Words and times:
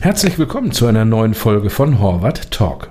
Herzlich 0.00 0.38
willkommen 0.38 0.72
zu 0.72 0.86
einer 0.86 1.06
neuen 1.06 1.32
Folge 1.32 1.70
von 1.70 2.00
Horvath 2.00 2.50
Talk. 2.50 2.90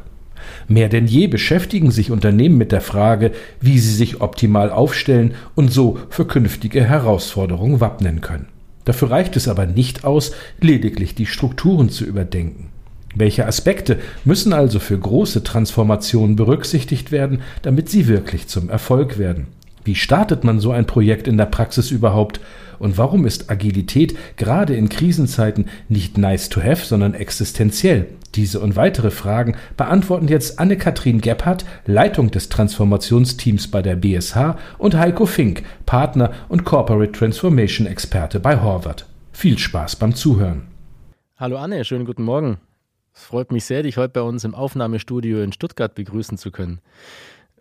Mehr 0.68 0.90
denn 0.90 1.06
je 1.06 1.28
beschäftigen 1.28 1.92
sich 1.92 2.10
Unternehmen 2.10 2.58
mit 2.58 2.72
der 2.72 2.82
Frage, 2.82 3.32
wie 3.62 3.78
sie 3.78 3.94
sich 3.94 4.22
optimal 4.22 4.72
aufstellen 4.72 5.36
und 5.54 5.72
so 5.72 6.00
für 6.10 6.26
künftige 6.26 6.84
Herausforderungen 6.84 7.80
wappnen 7.80 8.22
können. 8.22 8.48
Dafür 8.86 9.12
reicht 9.12 9.36
es 9.36 9.48
aber 9.48 9.68
nicht 9.68 10.04
aus, 10.04 10.32
lediglich 10.60 11.14
die 11.14 11.28
Strukturen 11.28 11.90
zu 11.90 12.06
überdenken. 12.06 12.72
Welche 13.16 13.48
Aspekte 13.48 13.98
müssen 14.26 14.52
also 14.52 14.80
für 14.80 15.00
große 15.00 15.44
Transformationen 15.44 16.36
berücksichtigt 16.36 17.14
werden, 17.14 17.42
damit 17.62 17.90
sie 17.90 18.08
wirklich 18.08 18.48
zum 18.48 18.70
Erfolg 18.70 19.18
werden? 19.18 19.48
Wie 19.86 19.96
startet 19.96 20.44
man 20.44 20.60
so 20.60 20.72
ein 20.72 20.86
Projekt 20.86 21.28
in 21.28 21.38
der 21.38 21.46
Praxis 21.46 21.92
überhaupt? 21.92 22.42
Und 22.78 22.98
warum 22.98 23.26
ist 23.26 23.50
Agilität 23.50 24.18
gerade 24.36 24.76
in 24.76 24.90
Krisenzeiten 24.90 25.70
nicht 25.88 26.18
nice 26.18 26.50
to 26.50 26.62
have, 26.62 26.86
sondern 26.86 27.14
existenziell? 27.14 28.08
Diese 28.36 28.60
und 28.60 28.76
weitere 28.76 29.12
Fragen 29.12 29.56
beantworten 29.78 30.28
jetzt 30.28 30.60
Anne-Kathrin 30.60 31.22
Gebhardt, 31.22 31.64
Leitung 31.86 32.32
des 32.32 32.50
Transformationsteams 32.50 33.70
bei 33.70 33.82
der 33.82 33.96
BSH 33.96 34.58
und 34.78 34.98
Heiko 34.98 35.26
Fink, 35.26 35.64
Partner 35.86 36.32
und 36.50 36.66
Corporate 36.66 37.14
Transformation 37.14 37.88
Experte 37.88 38.42
bei 38.42 38.62
Horvath. 38.62 39.06
Viel 39.32 39.58
Spaß 39.58 39.96
beim 39.96 40.16
Zuhören. 40.16 40.64
Hallo 41.38 41.58
Anne, 41.58 41.86
schönen 41.86 42.06
guten 42.06 42.24
Morgen. 42.24 42.58
Es 43.16 43.24
freut 43.24 43.52
mich 43.52 43.66
sehr, 43.66 43.84
dich 43.84 43.98
heute 43.98 44.10
bei 44.10 44.22
uns 44.22 44.44
im 44.44 44.54
Aufnahmestudio 44.54 45.42
in 45.42 45.54
Stuttgart 45.54 45.96
begrüßen 45.96 46.38
zu 46.38 46.52
können 46.52 46.82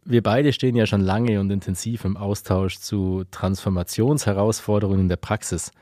wir 0.04 0.22
beide 0.22 0.52
stehen 0.52 0.76
ja 0.76 0.86
schon 0.86 1.00
lange 1.00 1.40
und 1.40 1.50
intensiv 1.50 2.04
im 2.04 2.16
Austausch 2.16 2.78
zu 2.78 3.24
Transformationsherausforderungen 3.30 5.00
in 5.00 5.08
der 5.08 5.16
Praxis. 5.16 5.72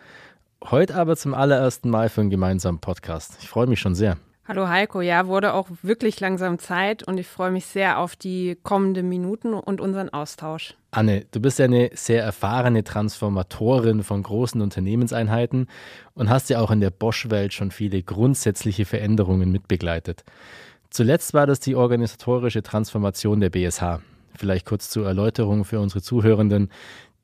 Heute 0.64 0.94
aber 0.94 1.16
zum 1.16 1.34
allerersten 1.34 1.90
Mal 1.90 2.08
für 2.08 2.20
einen 2.20 2.30
gemeinsamen 2.30 2.78
Podcast. 2.78 3.36
Ich 3.40 3.48
freue 3.48 3.66
mich 3.66 3.80
schon 3.80 3.96
sehr. 3.96 4.16
Hallo 4.44 4.68
Heiko, 4.68 5.00
ja, 5.00 5.28
wurde 5.28 5.54
auch 5.54 5.68
wirklich 5.82 6.18
langsam 6.18 6.58
Zeit 6.58 7.04
und 7.04 7.16
ich 7.16 7.28
freue 7.28 7.52
mich 7.52 7.64
sehr 7.64 8.00
auf 8.00 8.16
die 8.16 8.58
kommenden 8.64 9.08
Minuten 9.08 9.54
und 9.54 9.80
unseren 9.80 10.08
Austausch. 10.08 10.74
Anne, 10.90 11.26
du 11.30 11.38
bist 11.38 11.60
ja 11.60 11.66
eine 11.66 11.90
sehr 11.94 12.24
erfahrene 12.24 12.82
Transformatorin 12.82 14.02
von 14.02 14.24
großen 14.24 14.60
Unternehmenseinheiten 14.60 15.68
und 16.14 16.28
hast 16.28 16.50
ja 16.50 16.60
auch 16.60 16.72
in 16.72 16.80
der 16.80 16.90
Bosch-Welt 16.90 17.52
schon 17.52 17.70
viele 17.70 18.02
grundsätzliche 18.02 18.84
Veränderungen 18.84 19.52
mitbegleitet. 19.52 20.24
Zuletzt 20.90 21.34
war 21.34 21.46
das 21.46 21.60
die 21.60 21.76
organisatorische 21.76 22.64
Transformation 22.64 23.38
der 23.38 23.50
BSH. 23.50 24.00
Vielleicht 24.34 24.66
kurz 24.66 24.90
zur 24.90 25.06
Erläuterung 25.06 25.64
für 25.64 25.78
unsere 25.78 26.02
Zuhörenden. 26.02 26.68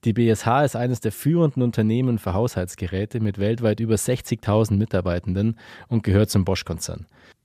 Die 0.08 0.14
BSH 0.14 0.64
ist 0.64 0.74
eines 0.74 1.00
der 1.00 1.12
führenden 1.12 1.62
Unternehmen 1.62 2.18
für 2.18 2.32
Haushaltsgeräte 2.32 3.20
mit 3.20 3.36
weltweit 3.36 3.78
über 3.78 3.96
60.000 3.96 4.74
Mitarbeitenden 4.78 5.58
und 5.88 6.02
gehört 6.02 6.30
zum 6.30 6.46
Bosch-Konzern. 6.46 7.04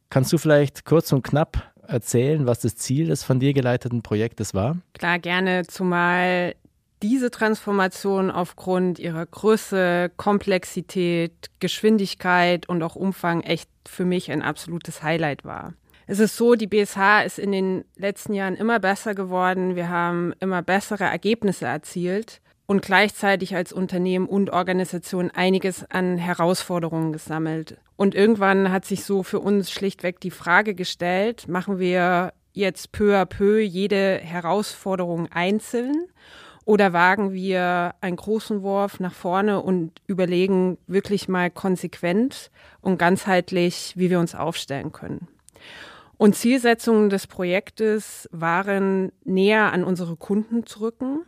Kannst 0.10 0.32
du 0.32 0.38
vielleicht 0.38 0.86
kurz 0.86 1.12
und 1.12 1.24
knapp 1.24 1.74
erzählen, 1.86 2.48
was 2.48 2.62
das 2.62 2.78
Ziel 2.78 3.08
des 3.08 3.26
von 3.26 3.42
dir 3.42 3.52
geleiteten 3.52 4.02
Projektes 4.02 4.54
war? 4.54 4.78
Klar, 4.94 5.20
gerne, 5.20 5.68
zumal 5.68 6.56
diese 7.02 7.32
Transformation 7.32 8.32
aufgrund 8.32 8.98
ihrer 8.98 9.26
Größe, 9.26 10.10
Komplexität, 10.16 11.34
Geschwindigkeit 11.60 12.70
und 12.70 12.82
auch 12.82 12.96
Umfang 12.96 13.42
echt 13.42 13.70
für 13.86 14.06
mich 14.06 14.32
ein 14.32 14.42
absolutes 14.42 15.04
Highlight 15.04 15.44
war. 15.44 15.74
Es 16.08 16.20
ist 16.20 16.38
so, 16.38 16.56
die 16.56 16.68
BSH 16.68 17.24
ist 17.26 17.40
in 17.40 17.52
den 17.52 17.84
letzten 17.98 18.34
Jahren 18.34 18.56
immer 18.56 18.80
besser 18.80 19.16
geworden. 19.16 19.76
Wir 19.76 19.90
haben 19.90 20.34
immer 20.40 20.62
bessere 20.62 21.04
Ergebnisse 21.04 21.66
erzielt 21.66 22.40
und 22.66 22.82
gleichzeitig 22.82 23.56
als 23.56 23.74
Unternehmen 23.74 24.28
und 24.28 24.52
Organisation 24.52 25.32
einiges 25.32 25.90
an 25.90 26.18
Herausforderungen 26.18 27.12
gesammelt. 27.12 27.78
Und 27.96 28.16
irgendwann 28.16 28.72
hat 28.72 28.86
sich 28.86 29.04
so 29.04 29.24
für 29.24 29.40
uns 29.40 29.72
schlichtweg 29.72 30.20
die 30.20 30.32
Frage 30.32 30.74
gestellt, 30.74 31.48
machen 31.48 31.80
wir 31.80 32.34
jetzt 32.54 32.92
peu 32.92 33.16
à 33.20 33.26
peu 33.26 33.60
jede 33.60 34.18
Herausforderung 34.18 35.28
einzeln 35.32 36.06
oder 36.66 36.94
wagen 36.94 37.34
wir 37.34 37.96
einen 38.00 38.16
großen 38.16 38.62
Wurf 38.62 39.00
nach 39.00 39.14
vorne 39.14 39.62
und 39.62 39.92
überlegen 40.08 40.78
wirklich 40.88 41.28
mal 41.28 41.52
konsequent 41.52 42.52
und 42.82 42.98
ganzheitlich, 42.98 43.94
wie 43.98 44.10
wir 44.10 44.20
uns 44.20 44.36
aufstellen 44.36 44.92
können. 44.92 45.28
Und 46.18 46.36
Zielsetzungen 46.36 47.10
des 47.10 47.28
Projektes 47.28 48.30
waren, 48.32 49.12
näher 49.26 49.74
an 49.74 49.84
unsere 49.84 50.16
Kunden 50.16 50.66
zu 50.66 50.80
rücken, 50.82 51.22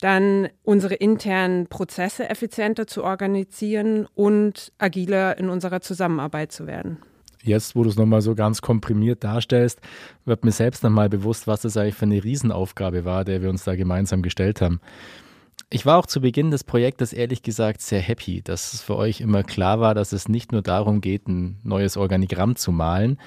dann 0.00 0.48
unsere 0.62 0.94
internen 0.94 1.68
Prozesse 1.68 2.28
effizienter 2.28 2.86
zu 2.86 3.02
organisieren 3.02 4.06
und 4.14 4.72
agiler 4.78 5.38
in 5.38 5.48
unserer 5.48 5.80
Zusammenarbeit 5.80 6.52
zu 6.52 6.66
werden. 6.66 6.98
Jetzt, 7.42 7.76
wo 7.76 7.84
du 7.84 7.90
es 7.90 7.96
nochmal 7.96 8.22
so 8.22 8.34
ganz 8.34 8.60
komprimiert 8.60 9.22
darstellst, 9.22 9.80
wird 10.24 10.44
mir 10.44 10.52
selbst 10.52 10.82
nochmal 10.82 11.08
bewusst, 11.08 11.46
was 11.46 11.62
das 11.62 11.76
eigentlich 11.76 11.94
für 11.94 12.04
eine 12.04 12.22
Riesenaufgabe 12.22 13.04
war, 13.04 13.24
der 13.24 13.40
wir 13.40 13.50
uns 13.50 13.64
da 13.64 13.76
gemeinsam 13.76 14.22
gestellt 14.22 14.60
haben. 14.60 14.80
Ich 15.70 15.86
war 15.86 15.98
auch 15.98 16.06
zu 16.06 16.20
Beginn 16.20 16.50
des 16.50 16.64
Projektes 16.64 17.12
ehrlich 17.12 17.42
gesagt 17.42 17.82
sehr 17.82 18.00
happy, 18.00 18.42
dass 18.42 18.72
es 18.72 18.82
für 18.82 18.96
euch 18.96 19.20
immer 19.20 19.42
klar 19.42 19.80
war, 19.80 19.94
dass 19.94 20.12
es 20.12 20.28
nicht 20.28 20.52
nur 20.52 20.62
darum 20.62 21.00
geht, 21.00 21.28
ein 21.28 21.58
neues 21.62 21.96
Organigramm 21.96 22.56
zu 22.56 22.72
malen, 22.72 23.18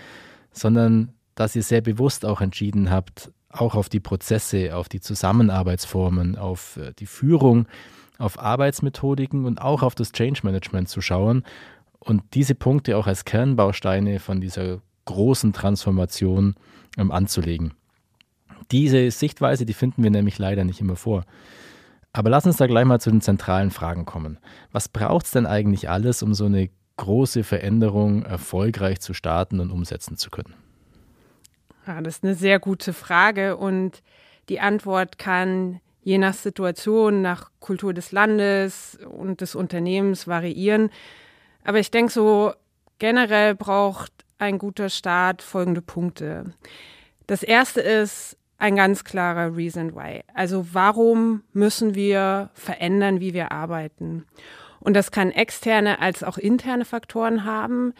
sondern 0.52 1.14
dass 1.36 1.56
ihr 1.56 1.64
sehr 1.64 1.82
bewusst 1.82 2.26
auch 2.26 2.42
entschieden 2.42 2.92
habt, 2.92 3.32
auch 3.50 3.76
auf 3.76 3.90
die 3.90 4.00
Prozesse, 4.00 4.76
auf 4.76 4.90
die 4.90 5.02
Zusammenarbeitsformen, 5.02 6.38
auf 6.38 6.78
äh, 6.78 6.94
die 6.98 7.06
Führung, 7.06 7.68
auf 8.18 8.40
Arbeitsmethodiken 8.40 9.46
und 9.46 9.62
auch 9.62 9.82
auf 9.82 9.96
das 9.96 10.12
Change 10.12 10.42
Management 10.44 10.90
zu 10.90 11.02
schauen 11.02 11.44
und 12.00 12.22
diese 12.34 12.56
Punkte 12.56 12.98
auch 12.98 13.08
als 13.08 13.26
Kernbausteine 13.26 14.20
von 14.20 14.42
dieser 14.42 14.82
großen 15.06 15.54
Transformation 15.54 16.56
ähm, 16.98 17.12
anzulegen. 17.12 17.74
Diese 18.72 19.10
Sichtweise, 19.10 19.66
die 19.66 19.74
finden 19.74 20.04
wir 20.04 20.12
nämlich 20.12 20.38
leider 20.38 20.64
nicht 20.64 20.80
immer 20.80 20.96
vor. 20.96 21.24
Aber 22.14 22.30
lass 22.30 22.46
uns 22.46 22.58
da 22.58 22.68
gleich 22.68 22.86
mal 22.86 23.00
zu 23.00 23.10
den 23.10 23.22
zentralen 23.22 23.72
Fragen 23.72 24.06
kommen. 24.06 24.38
Was 24.72 24.90
braucht 24.90 25.26
es 25.26 25.32
denn 25.32 25.46
eigentlich 25.46 25.90
alles, 25.90 26.22
um 26.22 26.34
so 26.34 26.46
eine 26.46 26.70
große 26.98 27.44
Veränderung 27.44 28.24
erfolgreich 28.24 29.00
zu 29.00 29.14
starten 29.14 29.60
und 29.60 29.72
umsetzen 29.72 30.18
zu 30.18 30.30
können? 30.30 30.54
Ja, 31.90 32.02
das 32.02 32.18
ist 32.18 32.24
eine 32.24 32.36
sehr 32.36 32.60
gute 32.60 32.94
Frage 32.94 33.58
und 33.58 34.04
die 34.48 34.60
Antwort 34.60 35.18
kann 35.18 35.80
je 36.04 36.20
nach 36.20 36.36
Situation, 36.36 37.24
nach 37.24 37.50
Kultur 37.60 37.96
des 37.96 38.12
Landes 38.12 39.00
und 39.10 39.42
des 39.42 39.56
Unternehmens 39.56 40.28
variieren. 40.28 40.92
Aber 41.64 41.80
ich 41.80 41.90
denke 41.90 42.12
so, 42.12 42.54
generell 43.00 43.56
braucht 43.56 44.12
ein 44.38 44.60
guter 44.60 44.90
Start 44.90 45.42
folgende 45.42 45.82
Punkte. 45.82 46.54
Das 47.26 47.42
erste 47.42 47.82
ist 47.82 48.38
ein 48.60 48.76
ganz 48.76 49.04
klarer 49.04 49.58
Reason 49.58 49.96
Why. 49.96 50.22
Also 50.36 50.68
warum 50.74 51.42
müssen 51.54 51.96
wir 51.96 52.52
verändern, 52.54 53.20
wie 53.20 53.34
wir 53.34 53.52
arbeiten? 53.52 54.28
Und 54.80 54.94
das 54.94 55.10
kann 55.10 55.32
externe 55.32 56.00
als 56.00 56.24
auch 56.24 56.38
interne 56.38 56.86
Faktoren 56.86 57.46
haben. 57.46 57.96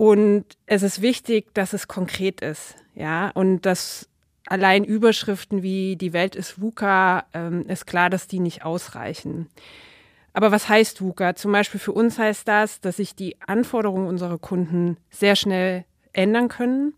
Und 0.00 0.46
es 0.64 0.82
ist 0.82 1.02
wichtig, 1.02 1.52
dass 1.52 1.74
es 1.74 1.86
konkret 1.86 2.40
ist, 2.40 2.74
ja, 2.94 3.28
und 3.34 3.66
dass 3.66 4.08
allein 4.46 4.82
Überschriften 4.82 5.62
wie 5.62 5.96
die 5.96 6.14
Welt 6.14 6.36
ist 6.36 6.58
VUCA, 6.58 7.26
ähm, 7.34 7.66
ist 7.68 7.86
klar, 7.86 8.08
dass 8.08 8.26
die 8.26 8.40
nicht 8.40 8.64
ausreichen. 8.64 9.50
Aber 10.32 10.52
was 10.52 10.70
heißt 10.70 11.02
VUCA? 11.02 11.36
Zum 11.36 11.52
Beispiel 11.52 11.78
für 11.78 11.92
uns 11.92 12.18
heißt 12.18 12.48
das, 12.48 12.80
dass 12.80 12.96
sich 12.96 13.14
die 13.14 13.36
Anforderungen 13.42 14.06
unserer 14.06 14.38
Kunden 14.38 14.96
sehr 15.10 15.36
schnell 15.36 15.84
ändern 16.14 16.48
können. 16.48 16.94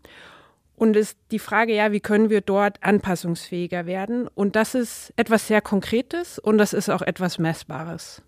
Und 0.77 0.95
ist 0.95 1.17
die 1.31 1.39
Frage, 1.39 1.75
ja, 1.75 1.91
wie 1.91 1.99
können 1.99 2.29
wir 2.29 2.39
dort 2.39 2.81
anpassungsfähiger 2.81 3.85
werden? 3.85 4.29
Und 4.29 4.55
das 4.55 4.75
ist 4.75 5.11
etwas 5.17 5.47
sehr 5.47 5.59
Konkretes 5.59 6.39
und 6.39 6.57
das 6.57 6.71
ist 6.71 6.87
auch 6.87 7.01
etwas 7.01 7.37
Messbares. 7.37 8.21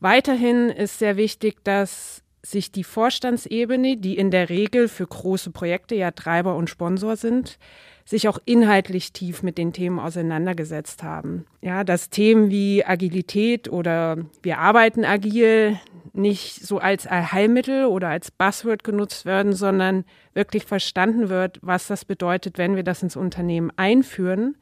Weiterhin 0.00 0.68
ist 0.68 0.98
sehr 0.98 1.16
wichtig, 1.16 1.64
dass 1.64 2.22
sich 2.42 2.72
die 2.72 2.84
Vorstandsebene, 2.84 3.96
die 3.96 4.16
in 4.16 4.30
der 4.30 4.48
Regel 4.48 4.88
für 4.88 5.06
große 5.06 5.50
Projekte 5.50 5.94
ja 5.94 6.10
Treiber 6.10 6.56
und 6.56 6.70
Sponsor 6.70 7.16
sind, 7.16 7.58
sich 8.04 8.28
auch 8.28 8.38
inhaltlich 8.46 9.12
tief 9.12 9.42
mit 9.42 9.58
den 9.58 9.72
Themen 9.72 9.98
auseinandergesetzt 9.98 11.02
haben. 11.02 11.44
Ja, 11.60 11.84
dass 11.84 12.08
Themen 12.08 12.48
wie 12.48 12.84
Agilität 12.84 13.68
oder 13.68 14.16
wir 14.42 14.58
arbeiten 14.58 15.04
agil 15.04 15.78
nicht 16.14 16.66
so 16.66 16.78
als 16.78 17.06
Allheilmittel 17.06 17.84
oder 17.84 18.08
als 18.08 18.30
Buzzword 18.30 18.82
genutzt 18.82 19.26
werden, 19.26 19.52
sondern 19.52 20.04
wirklich 20.32 20.64
verstanden 20.64 21.28
wird, 21.28 21.58
was 21.62 21.86
das 21.86 22.04
bedeutet, 22.04 22.56
wenn 22.56 22.76
wir 22.76 22.82
das 22.82 23.02
ins 23.02 23.16
Unternehmen 23.16 23.70
einführen 23.76 24.56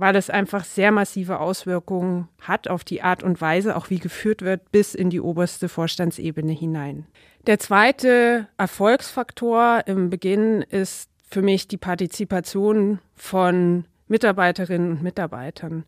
weil 0.00 0.16
es 0.16 0.30
einfach 0.30 0.64
sehr 0.64 0.92
massive 0.92 1.40
Auswirkungen 1.40 2.28
hat 2.40 2.68
auf 2.68 2.84
die 2.84 3.02
Art 3.02 3.22
und 3.22 3.40
Weise, 3.40 3.76
auch 3.76 3.90
wie 3.90 3.98
geführt 3.98 4.40
wird, 4.40 4.72
bis 4.72 4.94
in 4.94 5.10
die 5.10 5.20
oberste 5.20 5.68
Vorstandsebene 5.68 6.52
hinein. 6.52 7.06
Der 7.46 7.58
zweite 7.58 8.48
Erfolgsfaktor 8.56 9.82
im 9.84 10.08
Beginn 10.08 10.62
ist 10.62 11.10
für 11.28 11.42
mich 11.42 11.68
die 11.68 11.76
Partizipation 11.76 12.98
von 13.14 13.84
Mitarbeiterinnen 14.08 14.90
und 14.90 15.02
Mitarbeitern. 15.02 15.84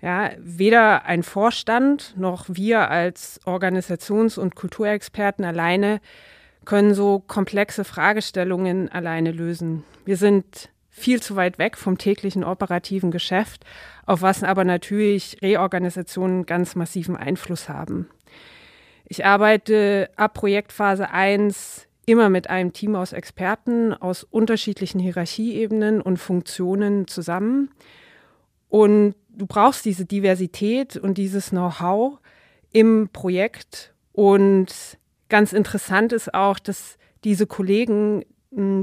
Ja, 0.00 0.30
weder 0.38 1.04
ein 1.04 1.24
Vorstand 1.24 2.14
noch 2.16 2.46
wir 2.48 2.88
als 2.88 3.40
Organisations- 3.44 4.38
und 4.38 4.54
Kulturexperten 4.54 5.44
alleine 5.44 6.00
können 6.64 6.94
so 6.94 7.18
komplexe 7.18 7.82
Fragestellungen 7.82 8.88
alleine 8.88 9.32
lösen. 9.32 9.82
Wir 10.04 10.16
sind 10.16 10.70
viel 10.90 11.22
zu 11.22 11.36
weit 11.36 11.58
weg 11.58 11.76
vom 11.76 11.96
täglichen 11.96 12.44
operativen 12.44 13.10
Geschäft, 13.10 13.64
auf 14.06 14.22
was 14.22 14.42
aber 14.42 14.64
natürlich 14.64 15.38
Reorganisationen 15.40 16.46
ganz 16.46 16.74
massiven 16.74 17.16
Einfluss 17.16 17.68
haben. 17.68 18.08
Ich 19.04 19.24
arbeite 19.24 20.10
ab 20.16 20.34
Projektphase 20.34 21.10
1 21.10 21.86
immer 22.06 22.28
mit 22.28 22.50
einem 22.50 22.72
Team 22.72 22.96
aus 22.96 23.12
Experten 23.12 23.92
aus 23.94 24.24
unterschiedlichen 24.24 24.98
Hierarchieebenen 24.98 26.00
und 26.00 26.18
Funktionen 26.18 27.06
zusammen. 27.06 27.70
Und 28.68 29.14
du 29.28 29.46
brauchst 29.46 29.84
diese 29.84 30.04
Diversität 30.04 30.96
und 30.96 31.18
dieses 31.18 31.50
Know-how 31.50 32.18
im 32.72 33.08
Projekt. 33.12 33.94
Und 34.12 34.98
ganz 35.28 35.52
interessant 35.52 36.12
ist 36.12 36.34
auch, 36.34 36.58
dass 36.58 36.98
diese 37.24 37.46
Kollegen 37.46 38.24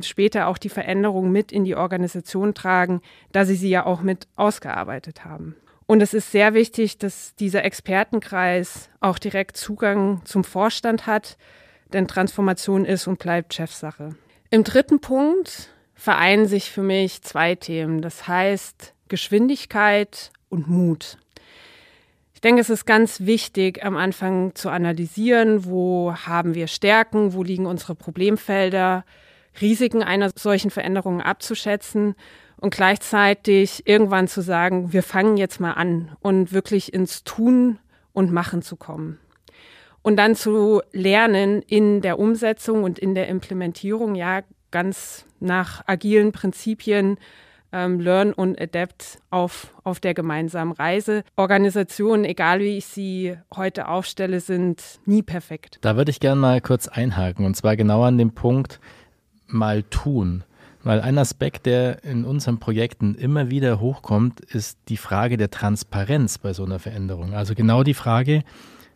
später 0.02 0.48
auch 0.48 0.58
die 0.58 0.69
Veränderungen 0.69 1.31
mit 1.31 1.52
in 1.52 1.66
die 1.66 1.75
Organisation 1.75 2.54
tragen, 2.54 3.02
da 3.31 3.46
sie 3.46 3.56
sie 3.56 3.69
ja 3.69 3.86
auch 3.86 4.02
mit 4.02 4.28
ausgearbeitet 4.36 5.25
haben. 5.25 5.56
Und 5.86 6.02
es 6.02 6.14
ist 6.14 6.31
sehr 6.31 6.54
wichtig, 6.54 6.98
dass 6.98 7.36
dieser 7.36 7.64
Expertenkreis 7.64 8.90
auch 9.00 9.19
direkt 9.19 9.58
Zugang 9.58 10.22
zum 10.25 10.44
Vorstand 10.44 11.08
hat, 11.08 11.38
denn 11.94 12.08
Transformation 12.08 12.86
ist 12.86 13.08
und 13.08 13.19
bleibt 13.19 13.54
Chefsache. 13.54 14.16
Im 14.50 14.64
dritten 14.64 15.00
Punkt 15.00 15.69
vereinen 15.96 16.46
sich 16.46 16.72
für 16.72 16.84
mich 16.84 17.22
zwei 17.22 17.56
Themen. 17.56 18.02
Das 18.02 18.28
heißt 18.28 18.94
Geschwindigkeit 19.08 20.31
und 20.50 20.68
Mut. 20.68 21.18
Ich 22.34 22.42
denke, 22.42 22.62
es 22.62 22.69
ist 22.69 22.86
ganz 22.86 23.22
wichtig, 23.22 23.84
am 23.84 23.98
Anfang 23.98 24.54
zu 24.56 24.69
analysieren, 24.69 25.66
wo 25.66 26.14
haben 26.14 26.54
wir 26.54 26.68
Stärken, 26.68 27.34
wo 27.34 27.44
liegen 27.44 27.66
unsere 27.66 27.96
Problemfelder, 27.96 29.06
Risiken 29.62 30.04
einer 30.04 30.31
solchen 30.36 30.71
Veränderung 30.71 31.21
abzuschätzen 31.21 32.15
und 32.59 32.74
gleichzeitig 32.74 33.88
irgendwann 33.88 34.27
zu 34.27 34.42
sagen, 34.42 34.94
wir 34.94 35.04
fangen 35.04 35.38
jetzt 35.38 35.59
mal 35.59 35.74
an 35.74 36.15
und 36.21 36.51
wirklich 36.54 36.94
ins 36.94 37.24
Tun 37.24 37.80
und 38.13 38.31
Machen 38.31 38.62
zu 38.62 38.75
kommen. 38.75 39.19
Und 40.01 40.15
dann 40.18 40.36
zu 40.36 40.81
lernen 40.92 41.62
in 41.62 42.01
der 42.01 42.18
Umsetzung 42.18 42.83
und 42.83 42.98
in 42.98 43.13
der 43.13 43.27
Implementierung, 43.27 44.15
ja, 44.15 44.42
ganz 44.71 45.25
nach 45.39 45.83
agilen 45.88 46.31
Prinzipien, 46.31 47.18
ähm, 47.71 48.00
Learn 48.00 48.33
und 48.33 48.59
Adapt 48.59 49.19
auf, 49.30 49.74
auf 49.83 50.00
der 50.00 50.13
gemeinsamen 50.13 50.71
Reise. 50.71 51.24
Organisationen, 51.36 52.25
egal 52.25 52.59
wie 52.59 52.77
ich 52.77 52.86
sie 52.86 53.38
heute 53.56 53.88
aufstelle, 53.88 54.39
sind 54.39 54.81
nie 55.06 55.21
perfekt. 55.21 55.77
Da 55.81 55.98
würde 55.98 56.12
ich 56.12 56.19
gerne 56.19 56.39
mal 56.39 56.62
kurz 56.62 56.88
einhaken 56.88 57.45
und 57.45 57.56
zwar 57.56 57.75
genau 57.75 58.04
an 58.04 58.18
dem 58.18 58.31
Punkt, 58.31 58.80
mal 59.47 59.83
tun. 59.83 60.44
Weil 60.83 61.01
ein 61.01 61.17
Aspekt, 61.17 61.65
der 61.65 62.03
in 62.03 62.23
unseren 62.23 62.59
Projekten 62.59 63.15
immer 63.15 63.49
wieder 63.49 63.79
hochkommt, 63.79 64.39
ist 64.39 64.77
die 64.88 64.97
Frage 64.97 65.35
der 65.35 65.51
Transparenz 65.51 66.38
bei 66.38 66.53
so 66.53 66.63
einer 66.63 66.79
Veränderung. 66.79 67.33
Also 67.33 67.55
genau 67.55 67.83
die 67.83 67.94
Frage, 67.94 68.44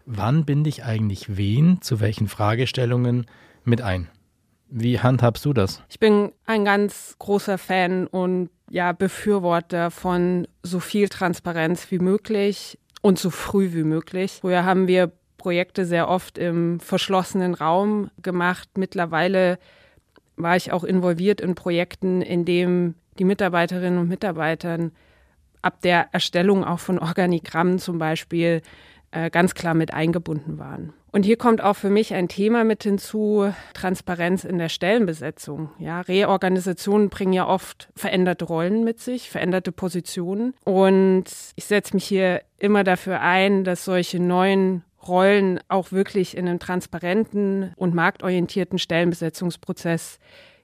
wann 0.06 0.46
binde 0.46 0.70
ich 0.70 0.86
eigentlich 0.86 1.36
wen 1.36 1.82
zu 1.82 2.00
welchen 2.00 2.28
Fragestellungen 2.28 3.26
mit 3.66 3.82
ein? 3.82 4.08
Wie 4.70 5.00
handhabst 5.00 5.44
du 5.44 5.52
das? 5.52 5.84
Ich 5.90 6.00
bin 6.00 6.32
ein 6.46 6.64
ganz 6.64 7.16
großer 7.20 7.58
Fan 7.58 8.08
und 8.08 8.50
ja, 8.70 8.94
Befürworter 8.94 9.92
von 9.92 10.48
so 10.64 10.80
viel 10.80 11.10
Transparenz 11.10 11.92
wie 11.92 12.00
möglich 12.00 12.80
und 13.02 13.20
so 13.20 13.32
früh 13.32 13.74
wie 13.74 13.84
möglich. 13.84 14.38
Früher 14.40 14.64
haben 14.64 14.88
wir 14.88 15.12
Projekte 15.38 15.86
sehr 15.86 16.08
oft 16.08 16.38
im 16.38 16.80
verschlossenen 16.80 17.54
Raum 17.54 18.12
gemacht. 18.22 18.70
Mittlerweile 18.78 19.60
war 20.42 20.56
ich 20.56 20.72
auch 20.72 20.84
involviert 20.84 21.42
in 21.42 21.56
Projekten, 21.56 22.22
in 22.22 22.46
denen 22.46 22.96
die 23.20 23.26
Mitarbeiterinnen 23.26 24.00
und 24.00 24.08
Mitarbeitern 24.08 24.92
ab 25.62 25.82
der 25.82 26.08
Erstellung 26.12 26.64
auch 26.64 26.80
von 26.80 27.00
Organigrammen 27.00 27.80
zum 27.80 27.98
Beispiel 27.98 28.62
äh, 29.12 29.30
ganz 29.30 29.54
klar 29.54 29.74
mit 29.74 29.94
eingebunden 29.94 30.58
waren. 30.58 30.94
Und 31.12 31.24
hier 31.24 31.36
kommt 31.36 31.62
auch 31.62 31.76
für 31.76 31.90
mich 31.90 32.14
ein 32.14 32.30
Thema 32.30 32.64
mit 32.64 32.84
hinzu, 32.84 33.52
Transparenz 33.74 34.46
in 34.46 34.58
der 34.58 34.70
Stellenbesetzung. 34.70 35.70
Ja, 35.78 36.00
Reorganisationen 36.02 37.10
bringen 37.10 37.34
ja 37.34 37.46
oft 37.48 37.90
veränderte 37.96 38.46
Rollen 38.46 38.86
mit 38.86 39.02
sich, 39.02 39.30
veränderte 39.30 39.74
Positionen. 39.74 40.54
Und 40.64 41.26
ich 41.56 41.66
setze 41.66 41.94
mich 41.96 42.06
hier 42.06 42.42
immer 42.58 42.86
dafür 42.86 43.20
ein, 43.20 43.66
dass 43.66 43.84
solche 43.84 44.22
neuen 44.22 44.84
Rollen 45.08 45.60
auch 45.68 45.92
wirklich 45.92 46.38
in 46.38 46.48
einem 46.48 46.60
transparenten 46.60 47.74
und 47.76 47.94
marktorientierten 47.96 48.80
Stellenbesetzungsprozess 48.80 50.20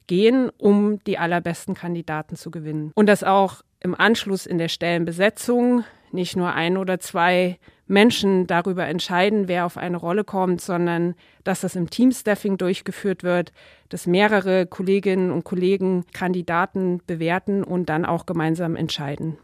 gehen, 0.07 0.49
um 0.57 1.03
die 1.05 1.17
allerbesten 1.17 1.73
Kandidaten 1.73 2.35
zu 2.35 2.51
gewinnen. 2.51 2.91
Und 2.95 3.07
dass 3.07 3.23
auch 3.23 3.61
im 3.79 3.93
Anschluss 3.93 4.45
in 4.45 4.57
der 4.57 4.69
Stellenbesetzung 4.69 5.83
nicht 6.11 6.35
nur 6.35 6.53
ein 6.53 6.77
oder 6.77 6.99
zwei 6.99 7.59
Menschen 7.87 8.47
darüber 8.47 8.85
entscheiden, 8.85 9.47
wer 9.47 9.65
auf 9.65 9.77
eine 9.77 9.97
Rolle 9.97 10.23
kommt, 10.23 10.61
sondern 10.61 11.15
dass 11.43 11.61
das 11.61 11.75
im 11.75 11.89
Teamstaffing 11.89 12.57
durchgeführt 12.57 13.23
wird, 13.23 13.53
dass 13.89 14.07
mehrere 14.07 14.65
Kolleginnen 14.65 15.31
und 15.31 15.45
Kollegen 15.45 16.05
Kandidaten 16.13 17.01
bewerten 17.07 17.63
und 17.63 17.87
dann 17.87 18.05
auch 18.05 18.25
gemeinsam 18.25 18.75
entscheiden. 18.75 19.37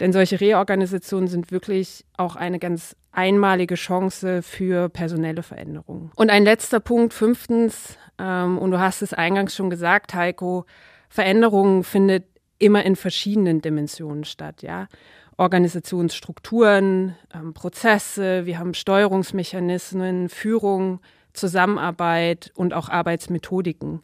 Denn 0.00 0.12
solche 0.12 0.40
Reorganisationen 0.40 1.28
sind 1.28 1.52
wirklich 1.52 2.04
auch 2.16 2.34
eine 2.34 2.58
ganz 2.58 2.96
einmalige 3.12 3.74
Chance 3.74 4.42
für 4.42 4.88
personelle 4.88 5.42
Veränderungen. 5.42 6.10
Und 6.16 6.30
ein 6.30 6.44
letzter 6.44 6.80
Punkt, 6.80 7.12
fünftens, 7.12 7.98
ähm, 8.18 8.58
und 8.58 8.70
du 8.70 8.80
hast 8.80 9.02
es 9.02 9.12
eingangs 9.12 9.54
schon 9.54 9.68
gesagt, 9.68 10.14
Heiko, 10.14 10.64
Veränderungen 11.10 11.84
findet 11.84 12.24
immer 12.58 12.84
in 12.84 12.96
verschiedenen 12.96 13.60
Dimensionen 13.60 14.24
statt, 14.24 14.62
ja. 14.62 14.88
Organisationsstrukturen, 15.36 17.16
ähm, 17.34 17.54
Prozesse, 17.54 18.44
wir 18.44 18.58
haben 18.58 18.74
Steuerungsmechanismen, 18.74 20.28
Führung, 20.28 21.00
Zusammenarbeit 21.32 22.52
und 22.54 22.74
auch 22.74 22.88
Arbeitsmethodiken. 22.88 24.02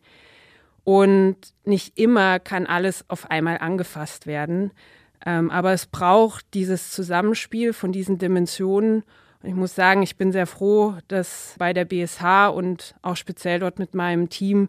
Und 0.85 1.37
nicht 1.65 1.99
immer 1.99 2.39
kann 2.39 2.67
alles 2.67 3.05
auf 3.09 3.31
einmal 3.31 3.59
angefasst 3.59 4.27
werden. 4.27 4.71
Ähm, 5.27 5.51
aber 5.51 5.73
es 5.73 5.87
braucht 5.87 6.47
dieses 6.55 6.93
Zusammenspiel 6.93 7.73
von 7.73 7.91
diesen 7.91 8.19
Dimensionen. 8.19 9.03
Und 9.43 9.49
ich 9.49 9.55
muss 9.57 9.75
sagen, 9.75 10.03
ich 10.03 10.17
bin 10.17 10.31
sehr 10.31 10.47
froh, 10.47 10.95
dass 11.09 11.57
bei 11.59 11.73
der 11.73 11.85
BSH 11.85 12.49
und 12.49 12.95
auch 13.03 13.17
speziell 13.17 13.59
dort 13.59 13.81
mit 13.81 13.95
meinem 13.95 14.31
Team 14.31 14.69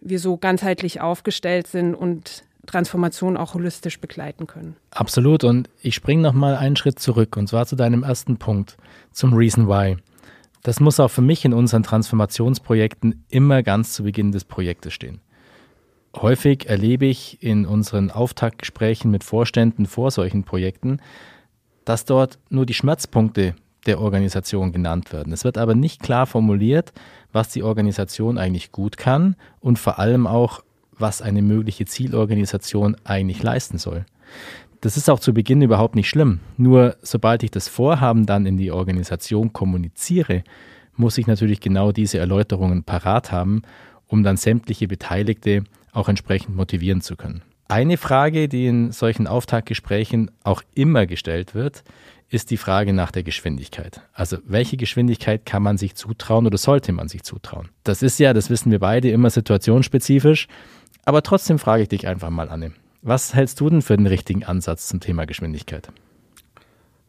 wir 0.00 0.18
so 0.18 0.38
ganzheitlich 0.38 1.02
aufgestellt 1.02 1.66
sind 1.66 1.94
und 1.94 2.44
Transformation 2.66 3.36
auch 3.36 3.54
holistisch 3.54 4.00
begleiten 4.00 4.46
können. 4.46 4.76
Absolut. 4.90 5.44
Und 5.44 5.68
ich 5.82 5.94
springe 5.94 6.22
nochmal 6.22 6.56
einen 6.56 6.76
Schritt 6.76 6.98
zurück 6.98 7.36
und 7.36 7.48
zwar 7.48 7.66
zu 7.66 7.76
deinem 7.76 8.02
ersten 8.02 8.38
Punkt, 8.38 8.78
zum 9.12 9.34
Reason 9.34 9.68
Why. 9.68 9.98
Das 10.62 10.80
muss 10.80 11.00
auch 11.00 11.10
für 11.10 11.22
mich 11.22 11.44
in 11.44 11.52
unseren 11.52 11.82
Transformationsprojekten 11.82 13.24
immer 13.28 13.62
ganz 13.62 13.92
zu 13.92 14.02
Beginn 14.04 14.32
des 14.32 14.44
Projektes 14.44 14.92
stehen. 14.92 15.20
Häufig 16.16 16.68
erlebe 16.68 17.06
ich 17.06 17.42
in 17.42 17.66
unseren 17.66 18.10
Auftaktgesprächen 18.10 19.10
mit 19.10 19.22
Vorständen 19.22 19.86
vor 19.86 20.10
solchen 20.10 20.42
Projekten, 20.42 20.98
dass 21.84 22.04
dort 22.04 22.38
nur 22.48 22.66
die 22.66 22.74
Schmerzpunkte 22.74 23.54
der 23.86 24.00
Organisation 24.00 24.72
genannt 24.72 25.12
werden. 25.12 25.32
Es 25.32 25.44
wird 25.44 25.56
aber 25.56 25.74
nicht 25.74 26.02
klar 26.02 26.26
formuliert, 26.26 26.92
was 27.32 27.50
die 27.50 27.62
Organisation 27.62 28.38
eigentlich 28.38 28.72
gut 28.72 28.96
kann 28.96 29.36
und 29.60 29.78
vor 29.78 29.98
allem 29.98 30.26
auch, 30.26 30.62
was 30.98 31.22
eine 31.22 31.42
mögliche 31.42 31.86
Zielorganisation 31.86 32.96
eigentlich 33.04 33.42
leisten 33.42 33.78
soll. 33.78 34.04
Das 34.80 34.96
ist 34.96 35.08
auch 35.08 35.20
zu 35.20 35.32
Beginn 35.32 35.62
überhaupt 35.62 35.94
nicht 35.94 36.08
schlimm. 36.08 36.40
Nur 36.56 36.96
sobald 37.02 37.42
ich 37.42 37.50
das 37.50 37.68
Vorhaben 37.68 38.26
dann 38.26 38.46
in 38.46 38.56
die 38.56 38.70
Organisation 38.70 39.52
kommuniziere, 39.52 40.42
muss 40.96 41.18
ich 41.18 41.26
natürlich 41.26 41.60
genau 41.60 41.92
diese 41.92 42.18
Erläuterungen 42.18 42.82
parat 42.82 43.32
haben, 43.32 43.62
um 44.06 44.22
dann 44.22 44.36
sämtliche 44.36 44.88
Beteiligte 44.88 45.64
auch 45.92 46.08
entsprechend 46.08 46.56
motivieren 46.56 47.00
zu 47.00 47.16
können. 47.16 47.42
Eine 47.68 47.96
Frage, 47.98 48.48
die 48.48 48.66
in 48.66 48.90
solchen 48.90 49.26
Auftaktgesprächen 49.26 50.30
auch 50.42 50.62
immer 50.74 51.06
gestellt 51.06 51.54
wird, 51.54 51.84
ist 52.28 52.50
die 52.50 52.56
Frage 52.56 52.92
nach 52.92 53.10
der 53.10 53.22
Geschwindigkeit. 53.22 54.02
Also 54.12 54.38
welche 54.44 54.76
Geschwindigkeit 54.76 55.44
kann 55.44 55.62
man 55.62 55.78
sich 55.78 55.94
zutrauen 55.94 56.46
oder 56.46 56.58
sollte 56.58 56.92
man 56.92 57.08
sich 57.08 57.22
zutrauen? 57.22 57.68
Das 57.84 58.02
ist 58.02 58.18
ja, 58.18 58.32
das 58.32 58.50
wissen 58.50 58.70
wir 58.70 58.78
beide, 58.78 59.10
immer 59.10 59.30
situationsspezifisch. 59.30 60.46
Aber 61.04 61.22
trotzdem 61.22 61.58
frage 61.58 61.82
ich 61.82 61.88
dich 61.88 62.06
einfach 62.06 62.30
mal, 62.30 62.48
Anne. 62.48 62.72
Was 63.02 63.34
hältst 63.34 63.60
du 63.60 63.70
denn 63.70 63.82
für 63.82 63.96
den 63.96 64.06
richtigen 64.06 64.44
Ansatz 64.44 64.86
zum 64.86 65.00
Thema 65.00 65.24
Geschwindigkeit? 65.24 65.88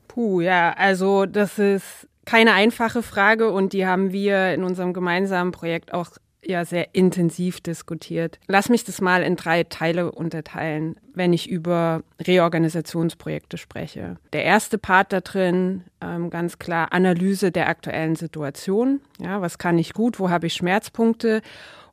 Puh, 0.07 0.41
ja, 0.41 0.73
also 0.73 1.25
das 1.25 1.59
ist 1.59 2.07
keine 2.25 2.53
einfache 2.53 3.03
Frage 3.03 3.51
und 3.51 3.73
die 3.73 3.85
haben 3.85 4.11
wir 4.11 4.53
in 4.53 4.63
unserem 4.63 4.93
gemeinsamen 4.93 5.51
Projekt 5.51 5.93
auch 5.93 6.09
ja 6.45 6.65
sehr 6.65 6.93
intensiv 6.95 7.62
diskutiert. 7.62 8.39
Lass 8.48 8.69
mich 8.69 8.83
das 8.83 9.01
mal 9.01 9.24
in 9.24 9.36
drei 9.36 9.63
Teile 9.63 10.12
unterteilen, 10.12 10.95
wenn 11.13 11.33
ich 11.33 11.50
über 11.50 12.03
Reorganisationsprojekte 12.21 13.57
spreche. 13.57 14.17
Der 14.33 14.43
erste 14.43 14.77
Part 14.77 15.13
da 15.13 15.21
drin, 15.21 15.83
ähm, 16.01 16.29
ganz 16.29 16.60
klar 16.60 16.93
Analyse 16.93 17.51
der 17.51 17.69
aktuellen 17.69 18.15
Situation. 18.15 19.01
Ja, 19.19 19.41
was 19.41 19.57
kann 19.57 19.77
ich 19.77 19.93
gut, 19.93 20.19
wo 20.19 20.29
habe 20.29 20.48
ich 20.48 20.53
Schmerzpunkte? 20.53 21.41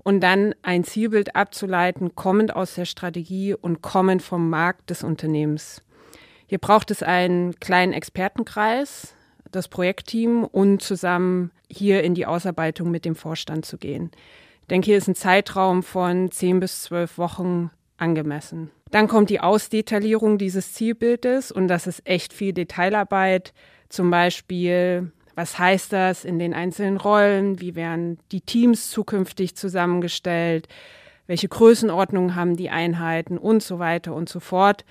Und 0.02 0.20
dann 0.20 0.54
ein 0.62 0.84
Zielbild 0.84 1.36
abzuleiten, 1.36 2.14
kommend 2.14 2.56
aus 2.56 2.74
der 2.74 2.86
Strategie 2.86 3.54
und 3.54 3.82
kommend 3.82 4.22
vom 4.22 4.48
Markt 4.48 4.90
des 4.90 5.02
Unternehmens. 5.02 5.82
Hier 6.46 6.58
braucht 6.58 6.90
es 6.90 7.02
einen 7.02 7.60
kleinen 7.60 7.92
Expertenkreis, 7.92 9.14
das 9.52 9.68
Projektteam 9.68 10.44
und 10.44 10.82
zusammen 10.82 11.50
hier 11.70 12.02
in 12.02 12.14
die 12.14 12.26
Ausarbeitung 12.26 12.90
mit 12.90 13.04
dem 13.04 13.14
Vorstand 13.14 13.64
zu 13.64 13.78
gehen. 13.78 14.10
Ich 14.62 14.68
denke, 14.68 14.86
hier 14.86 14.98
ist 14.98 15.08
ein 15.08 15.14
Zeitraum 15.14 15.82
von 15.82 16.30
zehn 16.30 16.60
bis 16.60 16.82
zwölf 16.82 17.18
Wochen 17.18 17.70
angemessen. 17.96 18.70
Dann 18.90 19.08
kommt 19.08 19.30
die 19.30 19.40
Ausdetaillierung 19.40 20.38
dieses 20.38 20.72
Zielbildes 20.72 21.52
und 21.52 21.68
das 21.68 21.86
ist 21.86 22.06
echt 22.06 22.32
viel 22.32 22.52
Detailarbeit. 22.52 23.52
Zum 23.88 24.10
Beispiel, 24.10 25.12
was 25.34 25.58
heißt 25.58 25.92
das 25.92 26.24
in 26.24 26.38
den 26.38 26.54
einzelnen 26.54 26.96
Rollen? 26.96 27.60
Wie 27.60 27.74
werden 27.74 28.18
die 28.32 28.40
Teams 28.40 28.90
zukünftig 28.90 29.56
zusammengestellt? 29.56 30.68
Welche 31.26 31.48
Größenordnung 31.48 32.34
haben 32.34 32.56
die 32.56 32.70
Einheiten 32.70 33.36
und 33.36 33.62
so 33.62 33.78
weiter 33.78 34.14
und 34.14 34.28
so 34.28 34.40
fort 34.40 34.84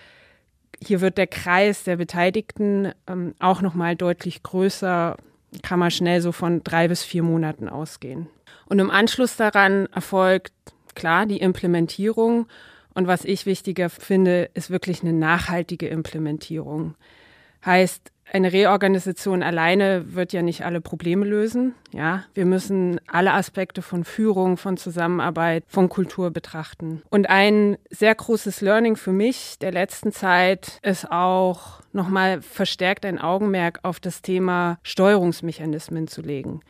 hier 0.84 1.02
wird 1.02 1.18
der 1.18 1.28
Kreis 1.28 1.84
der 1.84 1.98
Beteiligten 1.98 2.92
ähm, 3.08 3.34
auch 3.40 3.62
nochmal 3.62 3.96
deutlich 3.96 4.44
größer, 4.44 5.18
kann 5.64 5.80
man 5.80 5.92
schnell 5.92 6.22
so 6.22 6.32
von 6.32 6.64
drei 6.64 6.88
bis 6.88 7.04
vier 7.04 7.24
Monaten 7.24 7.70
ausgehen. 7.70 8.28
Und 8.66 8.80
im 8.80 8.92
Anschluss 8.92 9.38
daran 9.38 9.88
erfolgt 9.88 10.54
klar 10.94 11.26
die 11.26 11.38
Implementierung. 11.38 12.48
Und 12.94 13.08
was 13.08 13.26
ich 13.26 13.46
wichtiger 13.46 13.90
finde, 13.90 14.50
ist 14.54 14.70
wirklich 14.70 15.02
eine 15.04 15.14
nachhaltige 15.14 15.88
Implementierung. 15.88 16.96
Heißt, 17.66 18.12
eine 18.32 18.52
Reorganisation 18.52 19.42
alleine 19.42 20.14
wird 20.14 20.34
ja 20.34 20.42
nicht 20.42 20.66
alle 20.66 20.82
Probleme 20.82 21.26
lösen. 21.26 21.76
Ja, 21.94 22.24
wir 22.34 22.46
müssen 22.46 23.00
alle 23.08 23.34
Aspekte 23.34 23.82
von 23.82 24.04
Führung, 24.04 24.58
von 24.58 24.78
Zusammenarbeit, 24.78 25.64
von 25.68 25.90
Kultur 25.90 26.32
betrachten. 26.32 27.02
Und 27.10 27.30
ein 27.30 27.78
sehr 27.90 28.14
großes 28.14 28.62
Learning 28.62 28.96
für 28.96 29.14
mich 29.14 29.58
der 29.60 29.72
letzten 29.72 30.12
Zeit 30.12 30.80
ist 30.84 31.12
auch 31.12 31.82
nochmal 31.94 32.42
verstärkt 32.42 33.06
ein 33.06 33.20
Augenmerk 33.20 33.80
auf 33.84 34.00
das 34.00 34.22
Thema 34.22 34.78
Steuerungsmechanismen 34.84 36.08
zu 36.08 36.22
legen. 36.22 36.62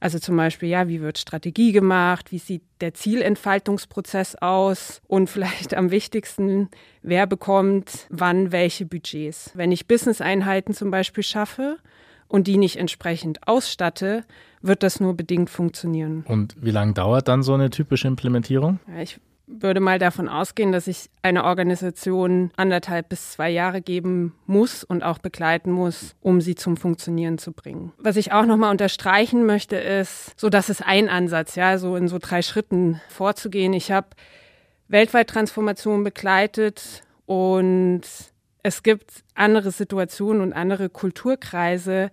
Also 0.00 0.18
zum 0.18 0.36
Beispiel, 0.36 0.70
ja, 0.70 0.88
wie 0.88 1.02
wird 1.02 1.18
Strategie 1.18 1.72
gemacht? 1.72 2.32
Wie 2.32 2.38
sieht 2.38 2.62
der 2.80 2.94
Zielentfaltungsprozess 2.94 4.34
aus? 4.36 5.02
Und 5.06 5.28
vielleicht 5.28 5.74
am 5.74 5.90
wichtigsten, 5.90 6.70
wer 7.02 7.26
bekommt 7.26 8.06
wann 8.08 8.50
welche 8.50 8.86
Budgets? 8.86 9.52
Wenn 9.54 9.70
ich 9.70 9.86
Business-Einheiten 9.86 10.72
zum 10.72 10.90
Beispiel 10.90 11.22
schaffe 11.22 11.76
und 12.28 12.46
die 12.46 12.56
nicht 12.56 12.76
entsprechend 12.76 13.46
ausstatte, 13.46 14.24
wird 14.62 14.82
das 14.82 15.00
nur 15.00 15.14
bedingt 15.14 15.50
funktionieren. 15.50 16.24
Und 16.26 16.56
wie 16.58 16.70
lange 16.70 16.94
dauert 16.94 17.28
dann 17.28 17.42
so 17.42 17.52
eine 17.52 17.68
typische 17.68 18.08
Implementierung? 18.08 18.80
Ja, 18.88 19.02
ich 19.02 19.20
würde 19.52 19.80
mal 19.80 19.98
davon 19.98 20.28
ausgehen, 20.28 20.72
dass 20.72 20.86
ich 20.86 21.10
eine 21.22 21.44
Organisation 21.44 22.50
anderthalb 22.56 23.08
bis 23.08 23.32
zwei 23.32 23.50
Jahre 23.50 23.82
geben 23.82 24.34
muss 24.46 24.84
und 24.84 25.02
auch 25.02 25.18
begleiten 25.18 25.70
muss, 25.72 26.14
um 26.20 26.40
sie 26.40 26.54
zum 26.54 26.76
Funktionieren 26.76 27.38
zu 27.38 27.52
bringen. 27.52 27.92
Was 27.98 28.16
ich 28.16 28.32
auch 28.32 28.46
nochmal 28.46 28.70
unterstreichen 28.70 29.46
möchte, 29.46 29.76
ist, 29.76 30.38
so 30.38 30.48
dass 30.48 30.68
es 30.68 30.80
ein 30.80 31.08
Ansatz, 31.08 31.56
ja, 31.56 31.78
so 31.78 31.96
in 31.96 32.08
so 32.08 32.18
drei 32.18 32.42
Schritten 32.42 33.00
vorzugehen. 33.08 33.72
Ich 33.72 33.90
habe 33.90 34.08
weltweit 34.88 35.28
Transformationen 35.28 36.04
begleitet 36.04 37.02
und 37.26 38.02
es 38.62 38.82
gibt 38.82 39.24
andere 39.34 39.70
Situationen 39.70 40.42
und 40.42 40.52
andere 40.52 40.88
Kulturkreise, 40.88 42.10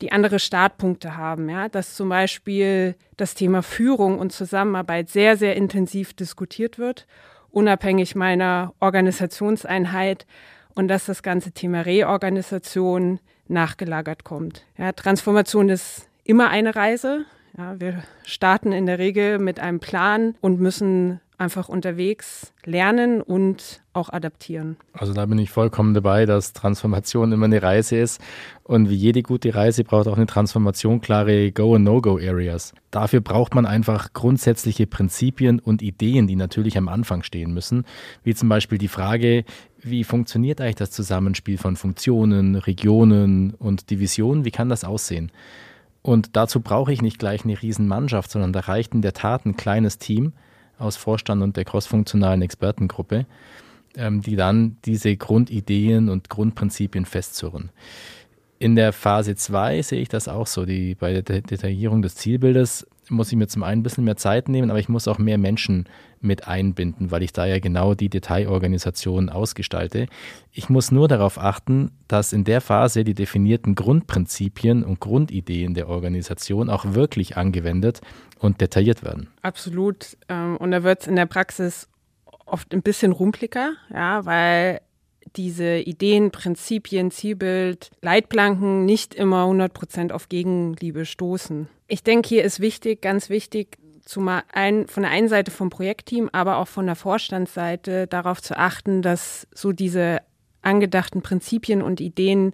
die 0.00 0.12
andere 0.12 0.38
Startpunkte 0.38 1.16
haben. 1.16 1.48
Ja? 1.48 1.68
Dass 1.68 1.94
zum 1.94 2.08
Beispiel 2.08 2.94
das 3.16 3.34
Thema 3.34 3.62
Führung 3.62 4.18
und 4.18 4.32
Zusammenarbeit 4.32 5.08
sehr, 5.08 5.36
sehr 5.36 5.56
intensiv 5.56 6.14
diskutiert 6.14 6.78
wird, 6.78 7.06
unabhängig 7.50 8.14
meiner 8.14 8.74
Organisationseinheit 8.80 10.26
und 10.74 10.88
dass 10.88 11.06
das 11.06 11.22
ganze 11.22 11.52
Thema 11.52 11.80
Reorganisation 11.80 13.20
nachgelagert 13.48 14.24
kommt. 14.24 14.64
Ja, 14.76 14.92
Transformation 14.92 15.68
ist 15.68 16.08
immer 16.24 16.50
eine 16.50 16.76
Reise. 16.76 17.24
Ja, 17.56 17.80
wir 17.80 18.02
starten 18.24 18.72
in 18.72 18.86
der 18.86 18.98
Regel 18.98 19.38
mit 19.38 19.58
einem 19.58 19.80
Plan 19.80 20.36
und 20.40 20.60
müssen 20.60 21.20
einfach 21.38 21.68
unterwegs 21.68 22.52
lernen 22.64 23.22
und 23.22 23.80
auch 23.92 24.10
adaptieren. 24.10 24.76
Also 24.92 25.12
da 25.12 25.24
bin 25.26 25.38
ich 25.38 25.50
vollkommen 25.50 25.94
dabei, 25.94 26.26
dass 26.26 26.52
Transformation 26.52 27.30
immer 27.30 27.46
eine 27.46 27.62
Reise 27.62 27.96
ist 27.96 28.20
und 28.64 28.90
wie 28.90 28.96
jede 28.96 29.22
gute 29.22 29.54
Reise 29.54 29.84
braucht 29.84 30.08
auch 30.08 30.16
eine 30.16 30.26
Transformation 30.26 31.00
klare 31.00 31.52
Go- 31.52 31.76
und 31.76 31.84
No-Go-Areas. 31.84 32.74
Dafür 32.90 33.20
braucht 33.20 33.54
man 33.54 33.66
einfach 33.66 34.12
grundsätzliche 34.12 34.88
Prinzipien 34.88 35.60
und 35.60 35.80
Ideen, 35.80 36.26
die 36.26 36.36
natürlich 36.36 36.76
am 36.76 36.88
Anfang 36.88 37.22
stehen 37.22 37.54
müssen, 37.54 37.84
wie 38.24 38.34
zum 38.34 38.48
Beispiel 38.48 38.78
die 38.78 38.88
Frage, 38.88 39.44
wie 39.80 40.02
funktioniert 40.02 40.60
eigentlich 40.60 40.74
das 40.74 40.90
Zusammenspiel 40.90 41.56
von 41.56 41.76
Funktionen, 41.76 42.56
Regionen 42.56 43.54
und 43.54 43.90
Divisionen, 43.90 44.44
wie 44.44 44.50
kann 44.50 44.68
das 44.68 44.82
aussehen? 44.82 45.30
Und 46.02 46.36
dazu 46.36 46.60
brauche 46.60 46.92
ich 46.92 47.00
nicht 47.00 47.18
gleich 47.18 47.44
eine 47.44 47.60
Riesenmannschaft, 47.60 48.30
sondern 48.30 48.52
da 48.52 48.60
reicht 48.60 48.94
in 48.94 49.02
der 49.02 49.12
Tat 49.12 49.46
ein 49.46 49.56
kleines 49.56 49.98
Team, 49.98 50.32
aus 50.78 50.96
Vorstand 50.96 51.42
und 51.42 51.56
der 51.56 51.64
crossfunktionalen 51.64 52.42
Expertengruppe, 52.42 53.26
ähm, 53.96 54.22
die 54.22 54.36
dann 54.36 54.76
diese 54.84 55.16
Grundideen 55.16 56.08
und 56.08 56.28
Grundprinzipien 56.28 57.04
festzurren. 57.04 57.70
In 58.58 58.74
der 58.74 58.92
Phase 58.92 59.36
2 59.36 59.82
sehe 59.82 60.00
ich 60.00 60.08
das 60.08 60.26
auch 60.26 60.46
so. 60.46 60.64
Die, 60.64 60.94
bei 60.94 61.20
der 61.20 61.42
Detaillierung 61.42 62.02
des 62.02 62.16
Zielbildes 62.16 62.86
muss 63.10 63.30
ich 63.30 63.36
mir 63.36 63.48
zum 63.48 63.62
einen 63.62 63.80
ein 63.80 63.82
bisschen 63.82 64.04
mehr 64.04 64.16
Zeit 64.16 64.48
nehmen, 64.48 64.70
aber 64.70 64.78
ich 64.78 64.88
muss 64.88 65.08
auch 65.08 65.18
mehr 65.18 65.38
Menschen 65.38 65.88
mit 66.20 66.48
einbinden, 66.48 67.10
weil 67.10 67.22
ich 67.22 67.32
da 67.32 67.46
ja 67.46 67.58
genau 67.58 67.94
die 67.94 68.08
Detailorganisation 68.08 69.28
ausgestalte. 69.28 70.06
Ich 70.52 70.68
muss 70.68 70.90
nur 70.90 71.08
darauf 71.08 71.38
achten, 71.38 71.92
dass 72.08 72.32
in 72.32 72.44
der 72.44 72.60
Phase 72.60 73.04
die 73.04 73.14
definierten 73.14 73.74
Grundprinzipien 73.74 74.84
und 74.84 75.00
Grundideen 75.00 75.74
der 75.74 75.88
Organisation 75.88 76.70
auch 76.70 76.94
wirklich 76.94 77.36
angewendet 77.36 78.00
und 78.38 78.60
detailliert 78.60 79.04
werden. 79.04 79.28
Absolut. 79.42 80.16
Ähm, 80.28 80.56
und 80.56 80.70
da 80.70 80.82
wird 80.82 81.02
es 81.02 81.06
in 81.06 81.16
der 81.16 81.26
Praxis 81.26 81.88
oft 82.46 82.72
ein 82.72 82.82
bisschen 82.82 83.12
rumplicker, 83.12 83.74
ja, 83.92 84.24
weil 84.24 84.80
diese 85.36 85.78
Ideen, 85.78 86.30
Prinzipien, 86.30 87.10
Zielbild, 87.10 87.90
Leitplanken 88.00 88.84
nicht 88.84 89.14
immer 89.14 89.42
100 89.42 89.72
Prozent 89.72 90.12
auf 90.12 90.28
Gegenliebe 90.28 91.04
stoßen. 91.04 91.68
Ich 91.88 92.02
denke, 92.02 92.28
hier 92.28 92.44
ist 92.44 92.60
wichtig, 92.60 93.00
ganz 93.00 93.30
wichtig, 93.30 93.78
zumal 94.04 94.42
ein, 94.52 94.86
von 94.86 95.02
der 95.02 95.12
einen 95.12 95.28
Seite 95.28 95.50
vom 95.50 95.70
Projektteam, 95.70 96.28
aber 96.32 96.58
auch 96.58 96.68
von 96.68 96.86
der 96.86 96.96
Vorstandsseite 96.96 98.06
darauf 98.06 98.42
zu 98.42 98.56
achten, 98.56 99.00
dass 99.02 99.48
so 99.54 99.72
diese 99.72 100.18
angedachten 100.62 101.22
Prinzipien 101.22 101.82
und 101.82 102.00
Ideen 102.00 102.52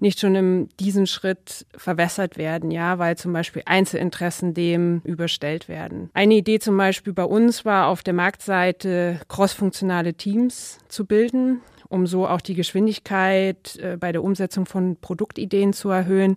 nicht 0.00 0.20
schon 0.20 0.36
in 0.36 0.68
diesem 0.78 1.06
Schritt 1.06 1.66
verwässert 1.76 2.38
werden, 2.38 2.70
ja, 2.70 3.00
weil 3.00 3.16
zum 3.16 3.32
Beispiel 3.32 3.62
Einzelinteressen 3.66 4.54
dem 4.54 5.00
überstellt 5.04 5.68
werden. 5.68 6.10
Eine 6.14 6.34
Idee 6.34 6.60
zum 6.60 6.76
Beispiel 6.76 7.12
bei 7.12 7.24
uns 7.24 7.64
war 7.64 7.88
auf 7.88 8.04
der 8.04 8.14
Marktseite 8.14 9.20
crossfunktionale 9.26 10.14
Teams 10.14 10.78
zu 10.88 11.04
bilden, 11.04 11.62
um 11.88 12.06
so 12.06 12.28
auch 12.28 12.40
die 12.40 12.54
Geschwindigkeit 12.54 13.76
äh, 13.82 13.96
bei 13.96 14.12
der 14.12 14.22
Umsetzung 14.22 14.66
von 14.66 14.96
Produktideen 15.00 15.72
zu 15.72 15.90
erhöhen. 15.90 16.36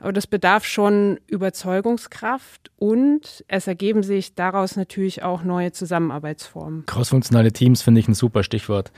Aber 0.00 0.12
das 0.12 0.26
bedarf 0.26 0.64
schon 0.64 1.20
Überzeugungskraft 1.26 2.70
und 2.78 3.44
es 3.48 3.66
ergeben 3.66 4.02
sich 4.02 4.34
daraus 4.34 4.76
natürlich 4.76 5.22
auch 5.22 5.44
neue 5.44 5.72
Zusammenarbeitsformen. 5.72 6.86
Crossfunktionale 6.86 7.52
Teams 7.52 7.82
finde 7.82 8.00
ich 8.00 8.08
ein 8.08 8.14
super 8.14 8.42
Stichwort, 8.42 8.92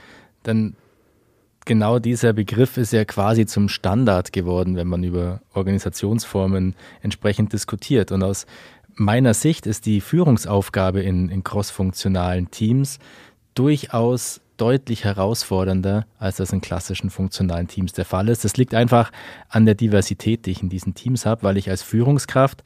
denn 0.45 0.75
genau 1.65 1.99
dieser 1.99 2.33
Begriff 2.33 2.77
ist 2.77 2.93
ja 2.93 3.05
quasi 3.05 3.45
zum 3.45 3.69
Standard 3.69 4.33
geworden, 4.33 4.75
wenn 4.75 4.87
man 4.87 5.03
über 5.03 5.41
Organisationsformen 5.53 6.75
entsprechend 7.01 7.53
diskutiert. 7.53 8.11
Und 8.11 8.23
aus 8.23 8.45
meiner 8.95 9.33
Sicht 9.33 9.65
ist 9.65 9.85
die 9.85 10.01
Führungsaufgabe 10.01 11.01
in, 11.01 11.29
in 11.29 11.43
crossfunktionalen 11.43 12.51
Teams 12.51 12.99
durchaus 13.55 14.41
deutlich 14.63 15.03
herausfordernder, 15.03 16.05
als 16.19 16.37
das 16.37 16.53
in 16.53 16.61
klassischen 16.61 17.09
funktionalen 17.09 17.67
Teams 17.67 17.91
der 17.91 18.05
Fall 18.05 18.29
ist. 18.29 18.45
Das 18.45 18.55
liegt 18.55 18.73
einfach 18.73 19.11
an 19.49 19.65
der 19.65 19.75
Diversität, 19.75 20.45
die 20.45 20.51
ich 20.51 20.63
in 20.63 20.69
diesen 20.69 20.93
Teams 20.93 21.25
habe, 21.25 21.43
weil 21.43 21.57
ich 21.57 21.69
als 21.69 21.83
Führungskraft 21.83 22.63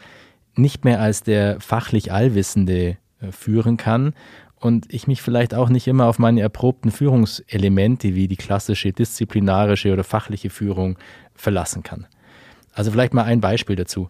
nicht 0.54 0.86
mehr 0.86 1.02
als 1.02 1.24
der 1.24 1.60
fachlich 1.60 2.12
Allwissende 2.12 2.98
äh, 3.20 3.32
führen 3.32 3.78
kann 3.78 4.14
und 4.60 4.94
ich 4.94 5.08
mich 5.08 5.24
vielleicht 5.24 5.56
auch 5.56 5.70
nicht 5.70 5.88
immer 5.88 6.06
auf 6.06 6.20
meine 6.20 6.42
erprobten 6.42 6.92
Führungselemente 6.92 8.14
wie 8.14 8.28
die 8.28 8.36
klassische 8.36 8.94
disziplinarische 8.94 9.92
oder 9.92 10.04
fachliche 10.04 10.52
Führung 10.52 11.00
verlassen 11.34 11.82
kann. 11.82 12.06
Also 12.74 12.92
vielleicht 12.92 13.16
mal 13.16 13.24
ein 13.24 13.42
Beispiel 13.42 13.76
dazu. 13.76 14.08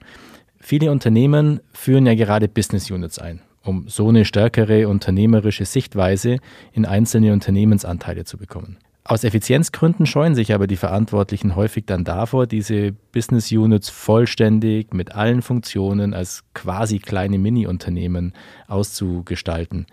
Viele 0.59 0.91
Unternehmen 0.91 1.61
führen 1.71 2.05
ja 2.05 2.15
gerade 2.15 2.49
Business 2.49 2.91
Units 2.91 3.17
ein. 3.17 3.39
Um 3.67 3.87
so 3.87 4.09
eine 4.09 4.25
stärkere 4.25 4.87
unternehmerische 4.87 5.65
Sichtweise 5.65 6.37
in 6.71 6.85
einzelne 6.85 7.33
Unternehmensanteile 7.33 8.23
zu 8.23 8.37
bekommen. 8.37 8.77
Aus 9.03 9.23
Effizienzgründen 9.23 10.05
scheuen 10.05 10.35
sich 10.35 10.53
aber 10.53 10.67
die 10.67 10.75
Verantwortlichen 10.75 11.55
häufig 11.55 11.85
dann 11.85 12.03
davor, 12.03 12.45
diese 12.45 12.91
Business 13.13 13.49
Units 13.51 13.87
vollständig 13.87 14.93
mit 14.93 15.15
allen 15.15 15.41
Funktionen 15.41 16.13
als 16.13 16.43
quasi 16.53 16.99
kleine 16.99 17.37
Mini-Unternehmen 17.37 18.33
auszugestalten. 18.67 19.85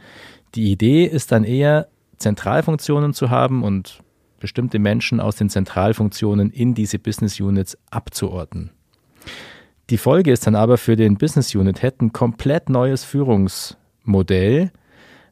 Die 0.56 0.72
Idee 0.72 1.04
ist 1.04 1.30
dann 1.30 1.44
eher, 1.44 1.86
Zentralfunktionen 2.18 3.12
zu 3.12 3.30
haben 3.30 3.62
und 3.62 4.00
bestimmte 4.40 4.78
Menschen 4.78 5.20
aus 5.20 5.36
den 5.36 5.48
Zentralfunktionen 5.48 6.50
in 6.50 6.74
diese 6.74 6.98
Business 6.98 7.38
Units 7.38 7.78
abzuordnen. 7.90 8.70
Die 9.90 9.98
Folge 9.98 10.32
ist 10.32 10.46
dann 10.46 10.54
aber 10.54 10.78
für 10.78 10.96
den 10.96 11.16
Business 11.18 11.54
Unit 11.54 11.80
Head 11.80 12.00
ein 12.00 12.12
komplett 12.12 12.68
neues 12.70 13.04
Führungsmodell, 13.04 14.70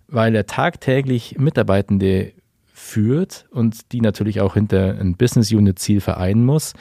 weil 0.08 0.34
er 0.34 0.46
tagtäglich 0.46 1.38
Mitarbeitende 1.38 2.32
führt 2.66 3.46
und 3.50 3.92
die 3.92 4.00
natürlich 4.00 4.40
auch 4.40 4.54
hinter 4.54 4.98
ein 4.98 5.16
Business 5.16 5.52
Unit 5.52 5.78
Ziel 5.78 6.00
vereinen 6.00 6.44
muss, 6.44 6.74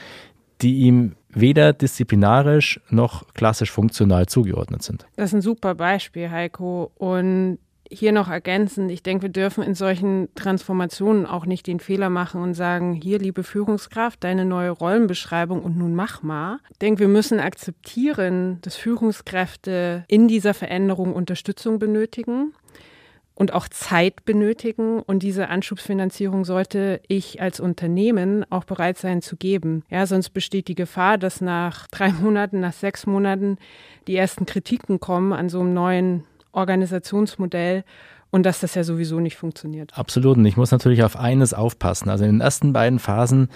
die 0.62 0.80
ihm 0.80 1.16
weder 1.30 1.72
disziplinarisch 1.74 2.82
noch 2.90 3.34
klassisch 3.34 3.72
funktional 3.72 4.25
zugeordnet 4.25 4.84
sind. 4.84 5.06
Das 5.16 5.30
ist 5.30 5.36
ein 5.36 5.42
super 5.42 5.75
Beispiel, 5.75 6.30
Heiko. 6.30 6.92
Und 6.96 7.60
hier 7.91 8.12
noch 8.12 8.29
ergänzend, 8.29 8.89
ich 8.89 9.03
denke, 9.03 9.24
wir 9.24 9.29
dürfen 9.29 9.63
in 9.63 9.75
solchen 9.75 10.29
Transformationen 10.36 11.25
auch 11.25 11.45
nicht 11.45 11.67
den 11.67 11.79
Fehler 11.79 12.10
machen 12.10 12.41
und 12.41 12.53
sagen, 12.53 12.93
hier, 12.93 13.19
liebe 13.19 13.43
Führungskraft, 13.43 14.24
deine 14.24 14.45
neue 14.45 14.71
Rollenbeschreibung 14.71 15.62
und 15.62 15.77
nun 15.77 15.93
mach 15.93 16.24
mal. 16.24 16.60
Ich 16.71 16.79
denke, 16.79 17.01
wir 17.01 17.07
müssen 17.10 17.39
akzeptieren, 17.39 18.60
dass 18.62 18.75
Führungskräfte 18.75 20.05
in 20.07 20.27
dieser 20.27 20.53
Veränderung 20.53 21.13
Unterstützung 21.13 21.79
benötigen 21.79 22.53
und 23.36 23.53
auch 23.53 23.67
Zeit 23.67 24.24
benötigen. 24.24 25.01
Und 25.01 25.24
diese 25.24 25.50
Anschubsfinanzierung 25.50 26.45
sollte 26.45 27.01
ich 27.07 27.41
als 27.41 27.60
Unternehmen 27.60 28.45
auch 28.51 28.65
bereit 28.65 28.98
sein 28.98 29.21
zu 29.21 29.36
geben. 29.36 29.83
Ja, 29.89 30.05
sonst 30.05 30.29
besteht 30.29 30.67
die 30.67 30.75
Gefahr, 30.75 31.17
dass 31.17 31.41
nach 31.41 31.88
drei 31.88 32.12
Monaten, 32.12 32.60
nach 32.60 32.74
sechs 32.74 33.05
Monaten 33.05 33.57
die 34.07 34.15
ersten 34.15 34.45
Kritiken 34.45 35.00
kommen 35.00 35.33
an 35.33 35.50
so 35.50 35.60
einem 35.62 35.74
neuen 35.74 36.24
Organisationsmodell 36.51 37.84
und 38.31 38.46
dass 38.46 38.62
das 38.62 38.75
ja 38.75 38.84
sowieso 38.84 39.20
nicht 39.20 39.36
funktioniert. 39.36 39.98
Absolut. 39.98 40.38
Und 40.38 40.46
ich 40.46 40.58
muss 40.58 40.72
natürlich 40.72 41.03
auf 41.03 41.17
eines 41.17 41.53
aufpassen. 41.53 42.10
Also 42.10 42.24
in 42.24 42.31
den 42.31 42.41
ersten 42.41 42.74
beiden 42.74 43.00
Phasen 43.00 43.50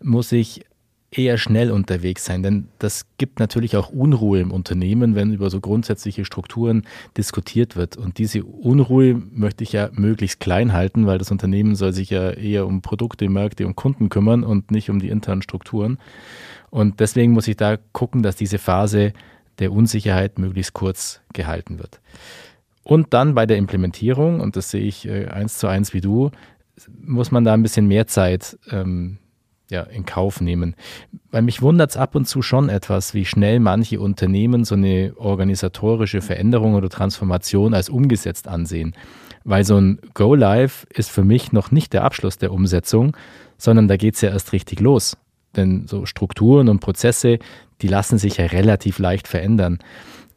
muss 0.00 0.32
ich 0.32 0.64
eher 1.12 1.36
schnell 1.36 1.70
unterwegs 1.70 2.24
sein, 2.24 2.42
denn 2.42 2.68
das 2.78 3.04
gibt 3.18 3.38
natürlich 3.38 3.76
auch 3.76 3.90
Unruhe 3.90 4.40
im 4.40 4.50
Unternehmen, 4.50 5.14
wenn 5.14 5.32
über 5.32 5.50
so 5.50 5.60
grundsätzliche 5.60 6.24
Strukturen 6.24 6.84
diskutiert 7.18 7.76
wird. 7.76 7.98
Und 7.98 8.16
diese 8.16 8.44
Unruhe 8.44 9.20
möchte 9.30 9.62
ich 9.62 9.72
ja 9.72 9.90
möglichst 9.92 10.40
klein 10.40 10.72
halten, 10.72 11.06
weil 11.06 11.18
das 11.18 11.30
Unternehmen 11.30 11.74
soll 11.74 11.92
sich 11.92 12.10
ja 12.10 12.30
eher 12.30 12.66
um 12.66 12.80
Produkte, 12.80 13.28
Märkte 13.28 13.66
und 13.66 13.76
Kunden 13.76 14.08
kümmern 14.08 14.42
und 14.42 14.70
nicht 14.70 14.88
um 14.88 15.00
die 15.00 15.10
internen 15.10 15.42
Strukturen. 15.42 15.98
Und 16.70 17.00
deswegen 17.00 17.32
muss 17.32 17.48
ich 17.48 17.56
da 17.56 17.76
gucken, 17.92 18.22
dass 18.22 18.36
diese 18.36 18.58
Phase 18.58 19.12
der 19.58 19.72
Unsicherheit 19.72 20.38
möglichst 20.38 20.72
kurz 20.72 21.20
gehalten 21.32 21.78
wird. 21.78 22.00
Und 22.82 23.14
dann 23.14 23.34
bei 23.34 23.46
der 23.46 23.58
Implementierung, 23.58 24.40
und 24.40 24.56
das 24.56 24.70
sehe 24.70 24.82
ich 24.82 25.06
äh, 25.06 25.26
eins 25.28 25.58
zu 25.58 25.68
eins 25.68 25.94
wie 25.94 26.00
du, 26.00 26.30
muss 27.00 27.30
man 27.30 27.44
da 27.44 27.52
ein 27.52 27.62
bisschen 27.62 27.86
mehr 27.86 28.06
Zeit 28.06 28.58
ähm, 28.70 29.18
ja, 29.70 29.82
in 29.82 30.04
Kauf 30.04 30.40
nehmen. 30.40 30.74
Weil 31.30 31.42
mich 31.42 31.62
wundert 31.62 31.90
es 31.90 31.96
ab 31.96 32.14
und 32.14 32.26
zu 32.26 32.42
schon 32.42 32.68
etwas, 32.68 33.14
wie 33.14 33.24
schnell 33.24 33.60
manche 33.60 34.00
Unternehmen 34.00 34.64
so 34.64 34.74
eine 34.74 35.14
organisatorische 35.16 36.20
Veränderung 36.20 36.74
oder 36.74 36.88
Transformation 36.88 37.74
als 37.74 37.88
umgesetzt 37.88 38.48
ansehen. 38.48 38.94
Weil 39.44 39.64
so 39.64 39.76
ein 39.76 39.98
Go-Live 40.14 40.86
ist 40.90 41.10
für 41.10 41.24
mich 41.24 41.52
noch 41.52 41.70
nicht 41.70 41.92
der 41.92 42.04
Abschluss 42.04 42.38
der 42.38 42.52
Umsetzung, 42.52 43.16
sondern 43.58 43.88
da 43.88 43.96
geht 43.96 44.14
es 44.14 44.20
ja 44.20 44.30
erst 44.30 44.52
richtig 44.52 44.80
los. 44.80 45.16
Denn 45.56 45.86
so 45.86 46.06
Strukturen 46.06 46.68
und 46.68 46.80
Prozesse, 46.80 47.38
die 47.80 47.88
lassen 47.88 48.18
sich 48.18 48.38
ja 48.38 48.46
relativ 48.46 48.98
leicht 48.98 49.28
verändern. 49.28 49.78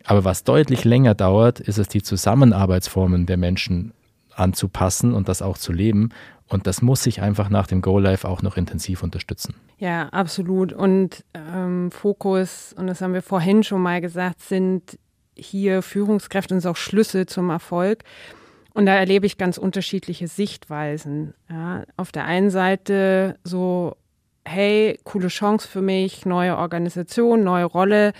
Aber 0.03 0.23
was 0.23 0.43
deutlich 0.43 0.83
länger 0.83 1.15
dauert, 1.15 1.59
ist 1.59 1.77
es, 1.77 1.87
die 1.87 2.01
Zusammenarbeitsformen 2.01 3.25
der 3.25 3.37
Menschen 3.37 3.93
anzupassen 4.35 5.13
und 5.13 5.29
das 5.29 5.41
auch 5.41 5.57
zu 5.57 5.71
leben. 5.71 6.09
Und 6.47 6.67
das 6.67 6.81
muss 6.81 7.03
sich 7.03 7.21
einfach 7.21 7.49
nach 7.49 7.65
dem 7.65 7.81
Go-Live 7.81 8.23
auch 8.23 8.41
noch 8.41 8.55
intensiv 8.57 9.01
unterstützen. 9.01 9.55
Ja, 9.79 10.09
absolut. 10.09 10.73
Und 10.73 11.23
ähm, 11.33 11.89
Fokus, 11.89 12.73
und 12.77 12.87
das 12.87 13.01
haben 13.01 13.13
wir 13.13 13.23
vorhin 13.23 13.63
schon 13.63 13.81
mal 13.81 13.99
gesagt, 13.99 14.41
sind 14.41 14.99
hier 15.35 15.81
Führungskräfte 15.81 16.53
und 16.53 16.65
auch 16.65 16.75
Schlüssel 16.75 17.25
zum 17.25 17.49
Erfolg. 17.49 18.03
Und 18.73 18.85
da 18.85 18.93
erlebe 18.93 19.25
ich 19.25 19.37
ganz 19.37 19.57
unterschiedliche 19.57 20.27
Sichtweisen. 20.27 21.33
Ja, 21.49 21.83
auf 21.97 22.11
der 22.11 22.25
einen 22.25 22.51
Seite 22.51 23.37
so 23.43 23.95
hey, 24.45 24.99
coole 25.03 25.27
Chance 25.27 25.67
für 25.67 25.81
mich, 25.81 26.25
neue 26.25 26.57
Organisation, 26.57 27.43
neue 27.43 27.65
Rolle, 27.65 28.13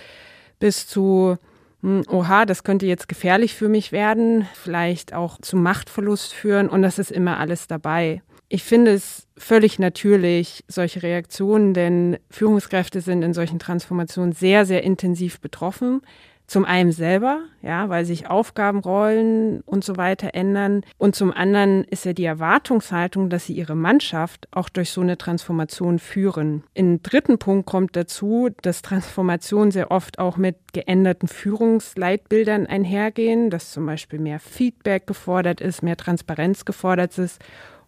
bis 0.58 0.86
zu, 0.86 1.36
hm, 1.82 2.02
oha, 2.08 2.44
das 2.44 2.64
könnte 2.64 2.86
jetzt 2.86 3.08
gefährlich 3.08 3.54
für 3.54 3.68
mich 3.68 3.92
werden, 3.92 4.46
vielleicht 4.54 5.14
auch 5.14 5.40
zu 5.40 5.56
Machtverlust 5.56 6.32
führen 6.32 6.68
und 6.68 6.82
das 6.82 6.98
ist 6.98 7.12
immer 7.12 7.38
alles 7.38 7.66
dabei. 7.66 8.22
Ich 8.48 8.62
finde 8.62 8.92
es 8.92 9.26
völlig 9.36 9.78
natürlich, 9.78 10.64
solche 10.68 11.02
Reaktionen, 11.02 11.74
denn 11.74 12.18
Führungskräfte 12.30 13.00
sind 13.00 13.22
in 13.22 13.34
solchen 13.34 13.58
Transformationen 13.58 14.32
sehr, 14.32 14.64
sehr 14.66 14.84
intensiv 14.84 15.40
betroffen. 15.40 16.02
Zum 16.46 16.64
einen 16.64 16.92
selber, 16.92 17.40
ja, 17.60 17.88
weil 17.88 18.04
sich 18.04 18.28
Aufgabenrollen 18.28 19.62
und 19.62 19.82
so 19.82 19.96
weiter 19.96 20.30
ändern. 20.34 20.82
Und 20.96 21.16
zum 21.16 21.32
anderen 21.32 21.82
ist 21.84 22.04
ja 22.04 22.12
die 22.12 22.24
Erwartungshaltung, 22.24 23.30
dass 23.30 23.46
sie 23.46 23.54
ihre 23.54 23.74
Mannschaft 23.74 24.46
auch 24.52 24.68
durch 24.68 24.90
so 24.90 25.00
eine 25.00 25.18
Transformation 25.18 25.98
führen. 25.98 26.62
Im 26.72 27.02
dritten 27.02 27.38
Punkt 27.38 27.66
kommt 27.66 27.96
dazu, 27.96 28.50
dass 28.62 28.82
Transformationen 28.82 29.72
sehr 29.72 29.90
oft 29.90 30.20
auch 30.20 30.36
mit 30.36 30.56
geänderten 30.72 31.26
Führungsleitbildern 31.26 32.66
einhergehen, 32.66 33.50
dass 33.50 33.72
zum 33.72 33.84
Beispiel 33.86 34.20
mehr 34.20 34.38
Feedback 34.38 35.08
gefordert 35.08 35.60
ist, 35.60 35.82
mehr 35.82 35.96
Transparenz 35.96 36.64
gefordert 36.64 37.18
ist. 37.18 37.40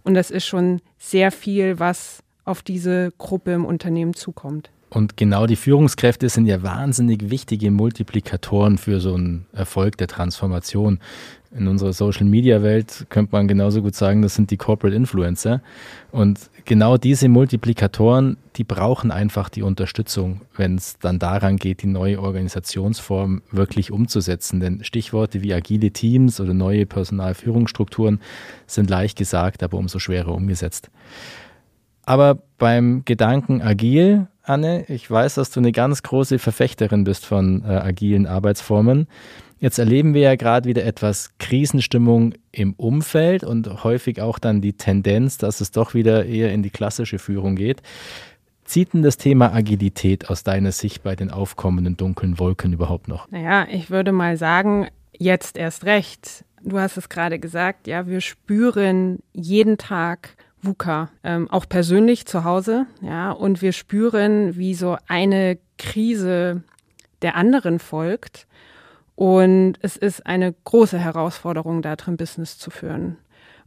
Und 0.03 0.15
das 0.15 0.33
ist 0.33 0.47
schon 0.47 0.81
sehr 0.99 1.31
viel, 1.31 1.79
was 1.79 2.25
auf 2.45 2.63
diese 2.63 3.13
Gruppe 3.19 3.53
im 3.53 3.65
Unternehmen 3.65 4.15
zukommt. 4.15 4.71
Und 4.91 5.17
genau 5.17 5.47
die 5.47 5.57
Führungskräfte 5.57 6.29
sind 6.29 6.47
ja 6.47 6.63
wahnsinnig 6.63 7.31
wichtige 7.31 7.71
Multiplikatoren 7.71 8.79
für 8.79 9.01
so 9.01 9.15
einen 9.15 9.47
Erfolg 9.53 9.99
der 9.99 10.07
Transformation. 10.09 10.99
In 11.51 11.67
unserer 11.67 11.93
Social-Media-Welt 11.93 13.07
könnte 13.09 13.33
man 13.33 13.49
genauso 13.49 13.83
gut 13.83 13.95
sagen, 13.95 14.23
das 14.23 14.35
sind 14.35 14.51
die 14.51 14.57
Corporate 14.57 14.95
Influencer. 14.95 15.63
Und 16.11 16.51
genau 16.65 16.99
diese 16.99 17.29
Multiplikatoren, 17.29 18.37
die 18.57 18.65
brauchen 18.65 19.11
einfach 19.11 19.49
die 19.49 19.63
Unterstützung, 19.63 20.43
wenn 20.57 20.77
es 20.77 20.99
dann 20.99 21.19
daran 21.19 21.57
geht, 21.57 21.83
die 21.83 21.87
neue 21.87 22.21
Organisationsform 22.21 23.43
wirklich 23.51 23.91
umzusetzen. 23.91 24.61
Denn 24.61 24.85
Stichworte 24.85 25.43
wie 25.43 25.55
agile 25.55 25.91
Teams 25.91 26.41
oder 26.41 26.55
neue 26.55 26.85
Personalführungsstrukturen 26.85 28.21
sind 28.67 28.91
leicht 28.91 29.17
gesagt, 29.17 29.63
aber 29.63 29.79
umso 29.79 29.99
schwerer 29.99 30.35
umgesetzt. 30.35 30.91
Aber 32.09 32.39
beim 32.57 33.03
Gedanken 33.05 33.61
agil 33.61 34.29
Anne. 34.43 34.87
Ich 34.89 35.11
weiß, 35.11 35.35
dass 35.35 35.51
du 35.51 35.61
eine 35.61 35.73
ganz 35.73 36.03
große 36.03 36.39
Verfechterin 36.39 37.05
bist 37.05 37.27
von 37.27 37.63
äh, 37.67 37.69
agilen 37.69 38.27
Arbeitsformen. 38.27 39.09
Jetzt 39.61 39.79
erleben 39.79 40.15
wir 40.15 40.23
ja 40.23 40.37
gerade 40.37 40.67
wieder 40.67 40.87
etwas 40.87 41.33
Krisenstimmung 41.39 42.33
im 42.51 42.73
Umfeld 42.73 43.45
und 43.45 43.85
häufig 43.85 44.23
auch 44.23 44.39
dann 44.39 44.63
die 44.63 44.73
Tendenz, 44.73 45.37
dass 45.37 45.61
es 45.61 45.71
doch 45.71 45.93
wieder 45.93 46.25
eher 46.25 46.51
in 46.51 46.63
die 46.63 46.71
klassische 46.71 47.19
Führung 47.19 47.57
geht. 47.57 47.83
Zieht 48.65 48.95
denn 48.95 49.03
das 49.03 49.19
Thema 49.19 49.53
Agilität 49.53 50.31
aus 50.31 50.45
deiner 50.45 50.73
Sicht 50.73 51.03
bei 51.03 51.15
den 51.15 51.31
aufkommenden 51.31 51.99
dunklen 51.99 52.39
Wolken 52.39 52.73
überhaupt 52.73 53.09
noch? 53.09 53.31
Naja, 53.31 53.67
ich 53.71 53.91
würde 53.91 54.13
mal 54.13 54.39
sagen, 54.39 54.89
jetzt 55.13 55.59
erst 55.59 55.85
recht. 55.85 56.47
Du 56.63 56.79
hast 56.79 56.97
es 56.97 57.11
gerade 57.11 57.39
gesagt, 57.39 57.87
ja, 57.87 58.07
wir 58.07 58.23
spüren 58.23 59.19
jeden 59.35 59.77
Tag 59.77 60.39
VUCA, 60.63 61.11
ähm, 61.25 61.51
auch 61.51 61.69
persönlich 61.69 62.27
zu 62.27 62.45
Hause, 62.45 62.87
ja, 63.01 63.31
und 63.31 63.63
wir 63.63 63.73
spüren, 63.73 64.57
wie 64.57 64.75
so 64.75 64.97
eine 65.07 65.59
Krise 65.79 66.63
der 67.23 67.37
anderen 67.37 67.79
folgt. 67.79 68.47
Und 69.15 69.75
es 69.81 69.97
ist 69.97 70.27
eine 70.27 70.55
große 70.65 70.99
Herausforderung, 70.99 71.83
da 71.83 71.97
drin 71.97 72.17
Business 72.17 72.57
zu 72.57 72.71
führen. 72.71 73.17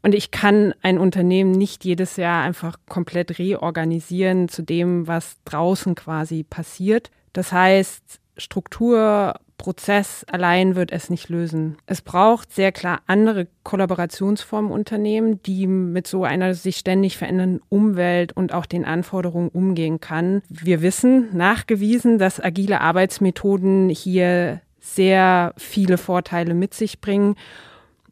Und 0.01 0.15
ich 0.15 0.31
kann 0.31 0.73
ein 0.81 0.97
Unternehmen 0.97 1.51
nicht 1.51 1.83
jedes 1.83 2.15
Jahr 2.15 2.43
einfach 2.43 2.77
komplett 2.87 3.37
reorganisieren 3.37 4.47
zu 4.47 4.63
dem, 4.63 5.07
was 5.07 5.35
draußen 5.43 5.93
quasi 5.95 6.43
passiert. 6.43 7.11
Das 7.33 7.51
heißt, 7.51 8.20
Struktur, 8.37 9.35
Prozess 9.57 10.25
allein 10.31 10.75
wird 10.75 10.91
es 10.91 11.11
nicht 11.11 11.29
lösen. 11.29 11.77
Es 11.85 12.01
braucht 12.01 12.51
sehr 12.51 12.71
klar 12.71 13.01
andere 13.05 13.47
Kollaborationsformen 13.63 14.71
Unternehmen, 14.71 15.41
die 15.43 15.67
mit 15.67 16.07
so 16.07 16.23
einer 16.23 16.55
sich 16.55 16.77
ständig 16.77 17.17
verändernden 17.17 17.61
Umwelt 17.69 18.33
und 18.33 18.53
auch 18.53 18.65
den 18.65 18.85
Anforderungen 18.85 19.49
umgehen 19.49 19.99
kann. 19.99 20.41
Wir 20.49 20.81
wissen 20.81 21.29
nachgewiesen, 21.37 22.17
dass 22.17 22.43
agile 22.43 22.81
Arbeitsmethoden 22.81 23.89
hier 23.89 24.61
sehr 24.79 25.53
viele 25.57 25.99
Vorteile 25.99 26.55
mit 26.55 26.73
sich 26.73 26.99
bringen 26.99 27.35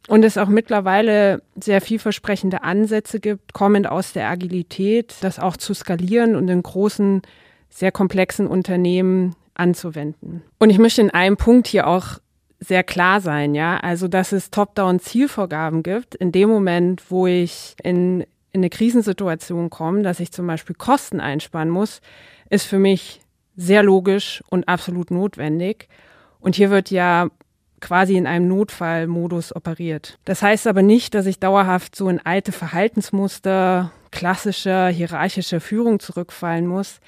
und 0.06 0.24
es 0.24 0.38
auch 0.38 0.48
mittlerweile 0.48 1.42
sehr 1.60 1.80
vielversprechende 1.80 2.62
Ansätze 2.62 3.18
gibt, 3.18 3.52
kommend 3.52 3.88
aus 3.88 4.12
der 4.12 4.28
Agilität, 4.28 5.16
das 5.20 5.38
auch 5.40 5.56
zu 5.56 5.74
skalieren 5.74 6.36
und 6.36 6.48
in 6.48 6.62
großen, 6.62 7.22
sehr 7.68 7.92
komplexen 7.92 8.46
Unternehmen 8.46 9.34
anzuwenden. 9.60 10.42
Und 10.58 10.70
ich 10.70 10.78
möchte 10.78 11.00
in 11.00 11.10
einem 11.10 11.36
Punkt 11.36 11.68
hier 11.68 11.86
auch 11.86 12.18
sehr 12.58 12.82
klar 12.82 13.20
sein, 13.20 13.54
ja, 13.54 13.78
also 13.78 14.08
dass 14.08 14.32
es 14.32 14.50
Top-Down-Zielvorgaben 14.50 15.82
gibt. 15.82 16.14
In 16.14 16.32
dem 16.32 16.48
Moment, 16.48 17.10
wo 17.10 17.26
ich 17.26 17.74
in, 17.82 18.22
in 18.52 18.60
eine 18.60 18.70
Krisensituation 18.70 19.70
komme, 19.70 20.02
dass 20.02 20.20
ich 20.20 20.32
zum 20.32 20.46
Beispiel 20.46 20.76
Kosten 20.76 21.20
einsparen 21.20 21.70
muss, 21.70 22.00
ist 22.50 22.66
für 22.66 22.78
mich 22.78 23.20
sehr 23.56 23.82
logisch 23.82 24.42
und 24.50 24.68
absolut 24.68 25.10
notwendig. 25.10 25.88
Und 26.40 26.56
hier 26.56 26.70
wird 26.70 26.90
ja 26.90 27.28
quasi 27.80 28.16
in 28.16 28.26
einem 28.26 28.48
Notfallmodus 28.48 29.56
operiert. 29.56 30.18
Das 30.24 30.42
heißt 30.42 30.66
aber 30.66 30.82
nicht, 30.82 31.14
dass 31.14 31.26
ich 31.26 31.38
dauerhaft 31.38 31.96
so 31.96 32.08
in 32.08 32.20
alte 32.24 32.52
Verhaltensmuster 32.52 33.90
klassischer 34.10 34.88
hierarchischer 34.88 35.60
Führung 35.60 36.00
zurückfallen 36.00 36.66
muss. 36.66 37.00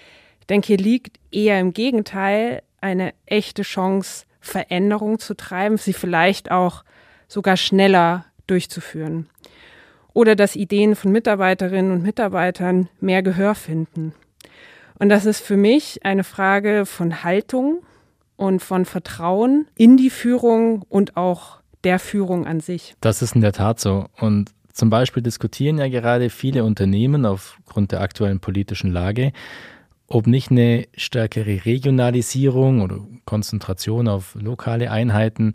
Denke, 0.52 0.66
hier 0.66 0.76
liegt 0.76 1.18
eher 1.30 1.58
im 1.58 1.72
Gegenteil 1.72 2.60
eine 2.82 3.14
echte 3.24 3.62
Chance, 3.62 4.26
Veränderung 4.38 5.18
zu 5.18 5.34
treiben, 5.34 5.78
sie 5.78 5.94
vielleicht 5.94 6.50
auch 6.50 6.84
sogar 7.26 7.56
schneller 7.56 8.26
durchzuführen. 8.46 9.30
Oder 10.12 10.36
dass 10.36 10.54
Ideen 10.54 10.94
von 10.94 11.10
Mitarbeiterinnen 11.10 11.90
und 11.90 12.02
Mitarbeitern 12.02 12.90
mehr 13.00 13.22
Gehör 13.22 13.54
finden. 13.54 14.12
Und 14.98 15.08
das 15.08 15.24
ist 15.24 15.40
für 15.40 15.56
mich 15.56 16.04
eine 16.04 16.22
Frage 16.22 16.84
von 16.84 17.24
Haltung 17.24 17.82
und 18.36 18.60
von 18.60 18.84
Vertrauen 18.84 19.66
in 19.78 19.96
die 19.96 20.10
Führung 20.10 20.82
und 20.90 21.16
auch 21.16 21.60
der 21.82 21.98
Führung 21.98 22.46
an 22.46 22.60
sich. 22.60 22.94
Das 23.00 23.22
ist 23.22 23.34
in 23.34 23.40
der 23.40 23.52
Tat 23.52 23.80
so. 23.80 24.04
Und 24.20 24.50
zum 24.74 24.90
Beispiel 24.90 25.22
diskutieren 25.22 25.78
ja 25.78 25.88
gerade 25.88 26.28
viele 26.28 26.62
Unternehmen 26.64 27.24
aufgrund 27.24 27.92
der 27.92 28.02
aktuellen 28.02 28.40
politischen 28.40 28.92
Lage, 28.92 29.32
ob 30.12 30.27
nicht 30.27 30.51
eine 30.51 30.87
stärkere 30.94 31.64
Regionalisierung 31.64 32.83
oder 32.83 32.98
Konzentration 33.25 34.09
auf 34.09 34.35
lokale 34.35 34.90
Einheiten 34.90 35.55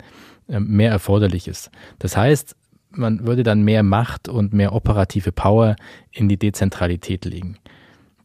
ähm, 0.49 0.67
mehr 0.67 0.89
erforderlich 0.89 1.47
ist. 1.47 1.69
Das 1.99 2.17
heißt, 2.17 2.55
man 2.89 3.27
würde 3.27 3.43
dann 3.43 3.61
mehr 3.61 3.83
Macht 3.83 4.27
und 4.27 4.53
mehr 4.53 4.73
operative 4.73 5.31
Power 5.31 5.75
in 6.11 6.27
die 6.27 6.37
Dezentralität 6.37 7.25
legen. 7.25 7.59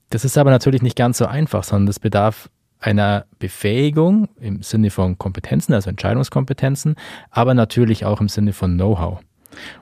Das 0.08 0.24
ist 0.24 0.38
aber 0.38 0.50
natürlich 0.50 0.80
nicht 0.80 0.96
ganz 0.96 1.18
so 1.18 1.26
einfach, 1.26 1.64
sondern 1.64 1.86
das 1.86 2.00
bedarf 2.00 2.48
einer 2.80 3.26
Befähigung 3.38 4.28
im 4.40 4.62
Sinne 4.62 4.90
von 4.90 5.18
Kompetenzen, 5.18 5.74
also 5.74 5.90
Entscheidungskompetenzen, 5.90 6.96
aber 7.30 7.52
natürlich 7.52 8.06
auch 8.06 8.22
im 8.22 8.28
Sinne 8.28 8.54
von 8.54 8.74
Know-how. 8.74 9.20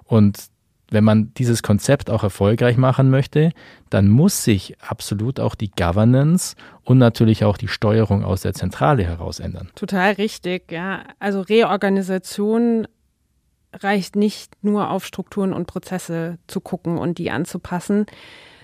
Und 0.04 0.49
wenn 0.90 1.04
man 1.04 1.32
dieses 1.34 1.62
Konzept 1.62 2.10
auch 2.10 2.22
erfolgreich 2.22 2.76
machen 2.76 3.10
möchte, 3.10 3.52
dann 3.88 4.08
muss 4.08 4.44
sich 4.44 4.76
absolut 4.80 5.40
auch 5.40 5.54
die 5.54 5.70
Governance 5.70 6.56
und 6.84 6.98
natürlich 6.98 7.44
auch 7.44 7.56
die 7.56 7.68
Steuerung 7.68 8.24
aus 8.24 8.42
der 8.42 8.54
Zentrale 8.54 9.04
heraus 9.04 9.40
ändern. 9.40 9.70
Total 9.74 10.12
richtig, 10.12 10.70
ja. 10.70 11.04
Also 11.18 11.40
Reorganisation 11.40 12.86
reicht 13.72 14.16
nicht 14.16 14.56
nur 14.62 14.90
auf 14.90 15.06
Strukturen 15.06 15.52
und 15.52 15.66
Prozesse 15.66 16.38
zu 16.48 16.60
gucken 16.60 16.98
und 16.98 17.18
die 17.18 17.30
anzupassen. 17.30 18.06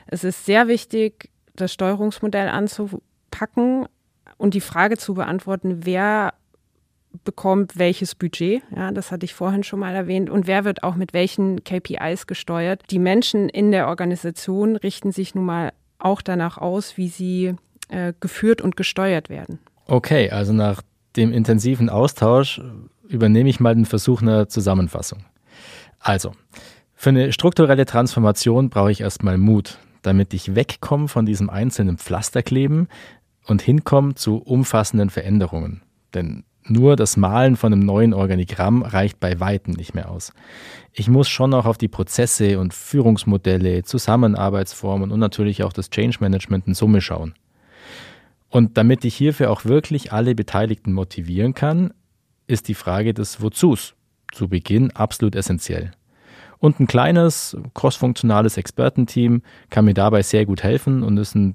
Es 0.07 0.25
ist 0.25 0.45
sehr 0.45 0.69
wichtig, 0.69 1.31
das 1.55 1.73
Steuerungsmodell 1.73 2.49
anzupacken, 2.49 3.87
und 4.39 4.55
die 4.55 4.61
Frage 4.61 4.97
zu 4.97 5.15
beantworten, 5.15 5.85
wer 5.85 6.35
bekommt 7.25 7.79
welches 7.79 8.15
Budget, 8.15 8.63
ja, 8.75 8.91
das 8.93 9.11
hatte 9.11 9.25
ich 9.25 9.35
vorhin 9.35 9.63
schon 9.63 9.81
mal 9.81 9.95
erwähnt, 9.95 10.31
und 10.31 10.47
wer 10.47 10.65
wird 10.65 10.83
auch 10.83 10.97
mit 10.97 11.13
welchen 11.13 11.65
KPIs 11.65 12.27
gesteuert. 12.27 12.83
Die 12.91 12.99
Menschen 12.99 13.49
in 13.49 13.71
der 13.71 13.89
Organisation 13.89 14.77
richten 14.77 15.13
sich 15.13 15.35
nun 15.35 15.45
mal 15.45 15.73
auch 15.99 16.23
danach 16.23 16.59
aus, 16.59 16.97
wie 16.97 17.09
sie 17.09 17.55
äh, 17.89 18.13
geführt 18.21 18.61
und 18.61 18.77
gesteuert 18.77 19.31
werden. 19.31 19.59
Okay, 19.87 20.31
also 20.31 20.53
nach 20.53 20.83
dem 21.17 21.33
intensiven 21.33 21.89
Austausch 21.89 22.61
übernehme 23.09 23.49
ich 23.49 23.61
mal 23.61 23.75
den 23.75 23.87
Versuch 23.87 24.23
einer 24.23 24.49
Zusammenfassung. 24.49 25.25
Also, 26.01 26.33
für 26.95 27.11
eine 27.11 27.33
strukturelle 27.33 27.87
Transformation 27.87 28.71
brauche 28.71 28.91
ich 28.91 29.01
erstmal 29.01 29.39
Mut, 29.39 29.79
damit 30.03 30.35
ich 30.35 30.55
wegkomme 30.55 31.09
von 31.09 31.27
diesem 31.27 31.51
einzelnen 31.51 31.99
Pflasterkleben, 31.99 32.89
und 33.47 33.63
hinkommen 33.63 34.17
zu 34.17 34.39
umfassenden 34.39 35.11
Veränderungen. 35.11 35.83
Denn 36.15 36.45
nur 36.69 36.97
das 36.97 37.17
Malen 37.17 37.57
von 37.57 37.73
einem 37.73 37.85
neuen 37.85 38.15
Organigramm 38.15 38.83
reicht 38.83 39.21
bei 39.21 39.41
weitem 39.41 39.75
nicht 39.75 39.95
mehr 39.95 40.11
aus. 40.11 40.33
Ich 40.93 41.09
muss 41.09 41.29
schon 41.29 41.55
auch 41.55 41.67
auf 41.67 41.79
die 41.79 41.89
Prozesse 41.89 42.59
und 42.59 42.75
Führungsmodelle, 42.75 43.83
Zusammenarbeitsformen 43.83 45.13
und 45.13 45.21
natürlich 45.21 45.63
auch 45.63 45.73
das 45.73 45.91
Change 45.91 46.19
Management 46.21 46.67
in 46.67 46.75
Summe 46.75 47.01
schauen. 47.01 47.35
Und 48.49 48.77
damit 48.77 49.05
ich 49.05 49.15
hierfür 49.15 49.51
auch 49.51 49.65
wirklich 49.65 50.13
alle 50.13 50.35
Beteiligten 50.35 50.93
motivieren 50.93 51.55
kann, 51.55 51.93
ist 52.47 52.69
die 52.69 52.75
Frage 52.75 53.13
des 53.13 53.41
Wozus 53.41 53.95
zu 54.33 54.49
Beginn 54.49 54.91
absolut 54.93 55.35
essentiell. 55.35 55.93
Und 56.59 56.81
ein 56.81 56.87
kleines, 56.87 57.57
crossfunktionales 57.75 58.57
Expertenteam 58.57 59.43
kann 59.69 59.85
mir 59.85 59.95
dabei 59.95 60.23
sehr 60.23 60.47
gut 60.47 60.63
helfen 60.63 61.03
und 61.03 61.19
ist 61.19 61.35
ein 61.35 61.55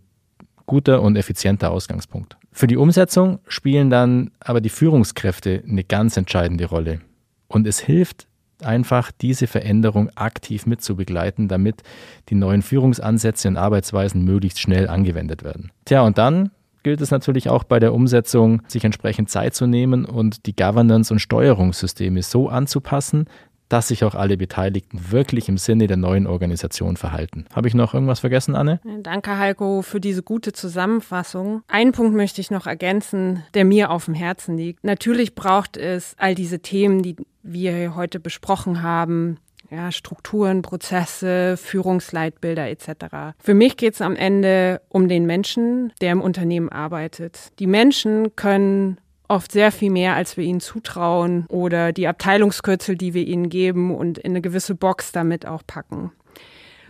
guter 0.71 1.01
und 1.01 1.17
effizienter 1.17 1.69
Ausgangspunkt. 1.69 2.37
Für 2.53 2.65
die 2.65 2.77
Umsetzung 2.77 3.39
spielen 3.45 3.89
dann 3.89 4.31
aber 4.39 4.61
die 4.61 4.69
Führungskräfte 4.69 5.61
eine 5.67 5.83
ganz 5.83 6.15
entscheidende 6.15 6.63
Rolle. 6.63 7.01
Und 7.49 7.67
es 7.67 7.81
hilft 7.81 8.25
einfach, 8.61 9.11
diese 9.11 9.47
Veränderung 9.47 10.11
aktiv 10.15 10.65
mitzubegleiten, 10.65 11.49
damit 11.49 11.83
die 12.29 12.35
neuen 12.35 12.61
Führungsansätze 12.61 13.49
und 13.49 13.57
Arbeitsweisen 13.57 14.23
möglichst 14.23 14.61
schnell 14.61 14.87
angewendet 14.87 15.43
werden. 15.43 15.71
Tja, 15.83 16.03
und 16.03 16.17
dann 16.17 16.51
gilt 16.83 17.01
es 17.01 17.11
natürlich 17.11 17.49
auch 17.49 17.65
bei 17.65 17.81
der 17.81 17.93
Umsetzung, 17.93 18.61
sich 18.69 18.85
entsprechend 18.85 19.29
Zeit 19.29 19.53
zu 19.53 19.67
nehmen 19.67 20.05
und 20.05 20.45
die 20.45 20.55
Governance- 20.55 21.11
und 21.11 21.19
Steuerungssysteme 21.19 22.23
so 22.23 22.47
anzupassen, 22.47 23.25
dass 23.71 23.87
sich 23.87 24.03
auch 24.03 24.15
alle 24.15 24.35
Beteiligten 24.35 25.11
wirklich 25.11 25.47
im 25.47 25.57
Sinne 25.57 25.87
der 25.87 25.95
neuen 25.95 26.27
Organisation 26.27 26.97
verhalten. 26.97 27.45
Habe 27.55 27.69
ich 27.69 27.73
noch 27.73 27.93
irgendwas 27.93 28.19
vergessen, 28.19 28.53
Anne? 28.53 28.81
Danke, 28.99 29.37
Heiko, 29.37 29.81
für 29.81 30.01
diese 30.01 30.23
gute 30.23 30.51
Zusammenfassung. 30.51 31.63
Einen 31.69 31.93
Punkt 31.93 32.13
möchte 32.13 32.41
ich 32.41 32.51
noch 32.51 32.67
ergänzen, 32.67 33.43
der 33.53 33.63
mir 33.63 33.89
auf 33.89 34.05
dem 34.05 34.13
Herzen 34.13 34.57
liegt. 34.57 34.83
Natürlich 34.83 35.35
braucht 35.35 35.77
es 35.77 36.15
all 36.17 36.35
diese 36.35 36.59
Themen, 36.59 37.01
die 37.01 37.15
wir 37.43 37.95
heute 37.95 38.19
besprochen 38.19 38.81
haben, 38.81 39.37
ja, 39.69 39.89
Strukturen, 39.93 40.63
Prozesse, 40.63 41.55
Führungsleitbilder 41.55 42.69
etc. 42.69 43.37
Für 43.39 43.53
mich 43.53 43.77
geht 43.77 43.93
es 43.93 44.01
am 44.01 44.17
Ende 44.17 44.81
um 44.89 45.07
den 45.07 45.25
Menschen, 45.25 45.93
der 46.01 46.11
im 46.11 46.19
Unternehmen 46.21 46.67
arbeitet. 46.67 47.53
Die 47.59 47.67
Menschen 47.67 48.35
können 48.35 48.97
oft 49.31 49.51
sehr 49.51 49.71
viel 49.71 49.89
mehr, 49.89 50.15
als 50.15 50.35
wir 50.35 50.43
ihnen 50.43 50.59
zutrauen 50.59 51.45
oder 51.47 51.93
die 51.93 52.07
Abteilungskürzel, 52.07 52.97
die 52.97 53.13
wir 53.13 53.25
ihnen 53.25 53.49
geben 53.49 53.95
und 53.95 54.17
in 54.17 54.33
eine 54.33 54.41
gewisse 54.41 54.75
Box 54.75 55.11
damit 55.13 55.45
auch 55.45 55.63
packen. 55.65 56.11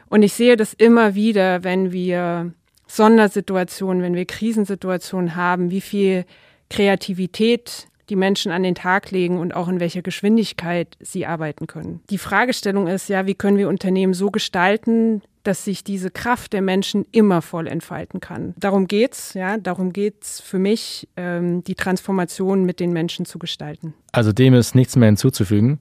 Und 0.09 0.23
ich 0.23 0.33
sehe 0.33 0.57
das 0.57 0.73
immer 0.73 1.15
wieder, 1.15 1.63
wenn 1.63 1.91
wir 1.91 2.51
Sondersituationen, 2.87 4.01
wenn 4.01 4.15
wir 4.15 4.25
Krisensituationen 4.25 5.35
haben, 5.35 5.71
wie 5.71 5.81
viel 5.81 6.25
Kreativität 6.69 7.87
die 8.11 8.17
Menschen 8.17 8.51
an 8.51 8.61
den 8.61 8.75
Tag 8.75 9.09
legen 9.09 9.39
und 9.39 9.55
auch 9.55 9.69
in 9.69 9.79
welcher 9.79 10.01
Geschwindigkeit 10.01 10.97
sie 10.99 11.25
arbeiten 11.25 11.65
können. 11.65 12.01
Die 12.09 12.17
Fragestellung 12.17 12.87
ist 12.87 13.07
ja, 13.07 13.25
wie 13.25 13.35
können 13.35 13.57
wir 13.57 13.69
Unternehmen 13.69 14.13
so 14.13 14.29
gestalten, 14.29 15.21
dass 15.43 15.63
sich 15.63 15.85
diese 15.85 16.11
Kraft 16.11 16.51
der 16.51 16.61
Menschen 16.61 17.05
immer 17.13 17.41
voll 17.41 17.67
entfalten 17.67 18.19
kann. 18.19 18.53
Darum 18.57 18.87
geht's, 18.87 19.33
ja, 19.33 19.57
darum 19.57 19.93
geht's 19.93 20.41
für 20.41 20.59
mich, 20.59 21.07
ähm, 21.15 21.63
die 21.63 21.75
Transformation 21.75 22.65
mit 22.65 22.81
den 22.81 22.91
Menschen 22.91 23.25
zu 23.25 23.39
gestalten. 23.39 23.93
Also 24.11 24.33
dem 24.33 24.53
ist 24.53 24.75
nichts 24.75 24.97
mehr 24.97 25.07
hinzuzufügen. 25.07 25.79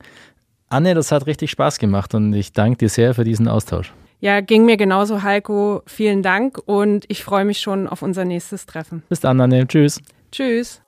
Anne, 0.68 0.94
das 0.94 1.10
hat 1.10 1.26
richtig 1.26 1.50
Spaß 1.50 1.80
gemacht 1.80 2.14
und 2.14 2.32
ich 2.32 2.52
danke 2.52 2.78
dir 2.78 2.88
sehr 2.88 3.12
für 3.12 3.24
diesen 3.24 3.48
Austausch. 3.48 3.92
Ja, 4.20 4.40
ging 4.40 4.66
mir 4.66 4.76
genauso, 4.76 5.24
Heiko. 5.24 5.82
Vielen 5.86 6.22
Dank 6.22 6.58
und 6.64 7.06
ich 7.08 7.24
freue 7.24 7.44
mich 7.44 7.60
schon 7.60 7.88
auf 7.88 8.02
unser 8.02 8.24
nächstes 8.24 8.66
Treffen. 8.66 9.02
Bis 9.08 9.18
dann, 9.18 9.40
Anne. 9.40 9.66
Tschüss. 9.66 10.00
Tschüss. 10.30 10.80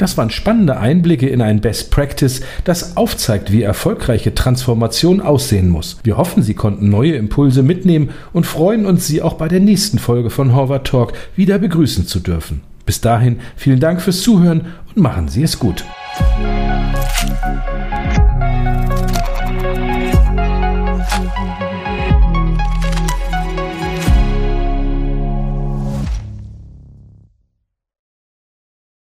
Das 0.00 0.16
waren 0.16 0.30
spannende 0.30 0.78
Einblicke 0.78 1.28
in 1.28 1.42
ein 1.42 1.60
Best 1.60 1.90
Practice, 1.90 2.40
das 2.64 2.96
aufzeigt, 2.96 3.52
wie 3.52 3.60
erfolgreiche 3.60 4.34
Transformation 4.34 5.20
aussehen 5.20 5.68
muss. 5.68 5.98
Wir 6.02 6.16
hoffen, 6.16 6.42
Sie 6.42 6.54
konnten 6.54 6.88
neue 6.88 7.16
Impulse 7.16 7.62
mitnehmen 7.62 8.08
und 8.32 8.46
freuen 8.46 8.86
uns, 8.86 9.06
Sie 9.06 9.20
auch 9.20 9.34
bei 9.34 9.46
der 9.46 9.60
nächsten 9.60 9.98
Folge 9.98 10.30
von 10.30 10.54
Horvath 10.54 10.86
Talk 10.86 11.12
wieder 11.36 11.58
begrüßen 11.58 12.06
zu 12.06 12.20
dürfen. 12.20 12.62
Bis 12.86 13.02
dahin 13.02 13.40
vielen 13.56 13.78
Dank 13.78 14.00
fürs 14.00 14.22
Zuhören 14.22 14.68
und 14.88 15.02
machen 15.02 15.28
Sie 15.28 15.42
es 15.42 15.58
gut. 15.58 15.84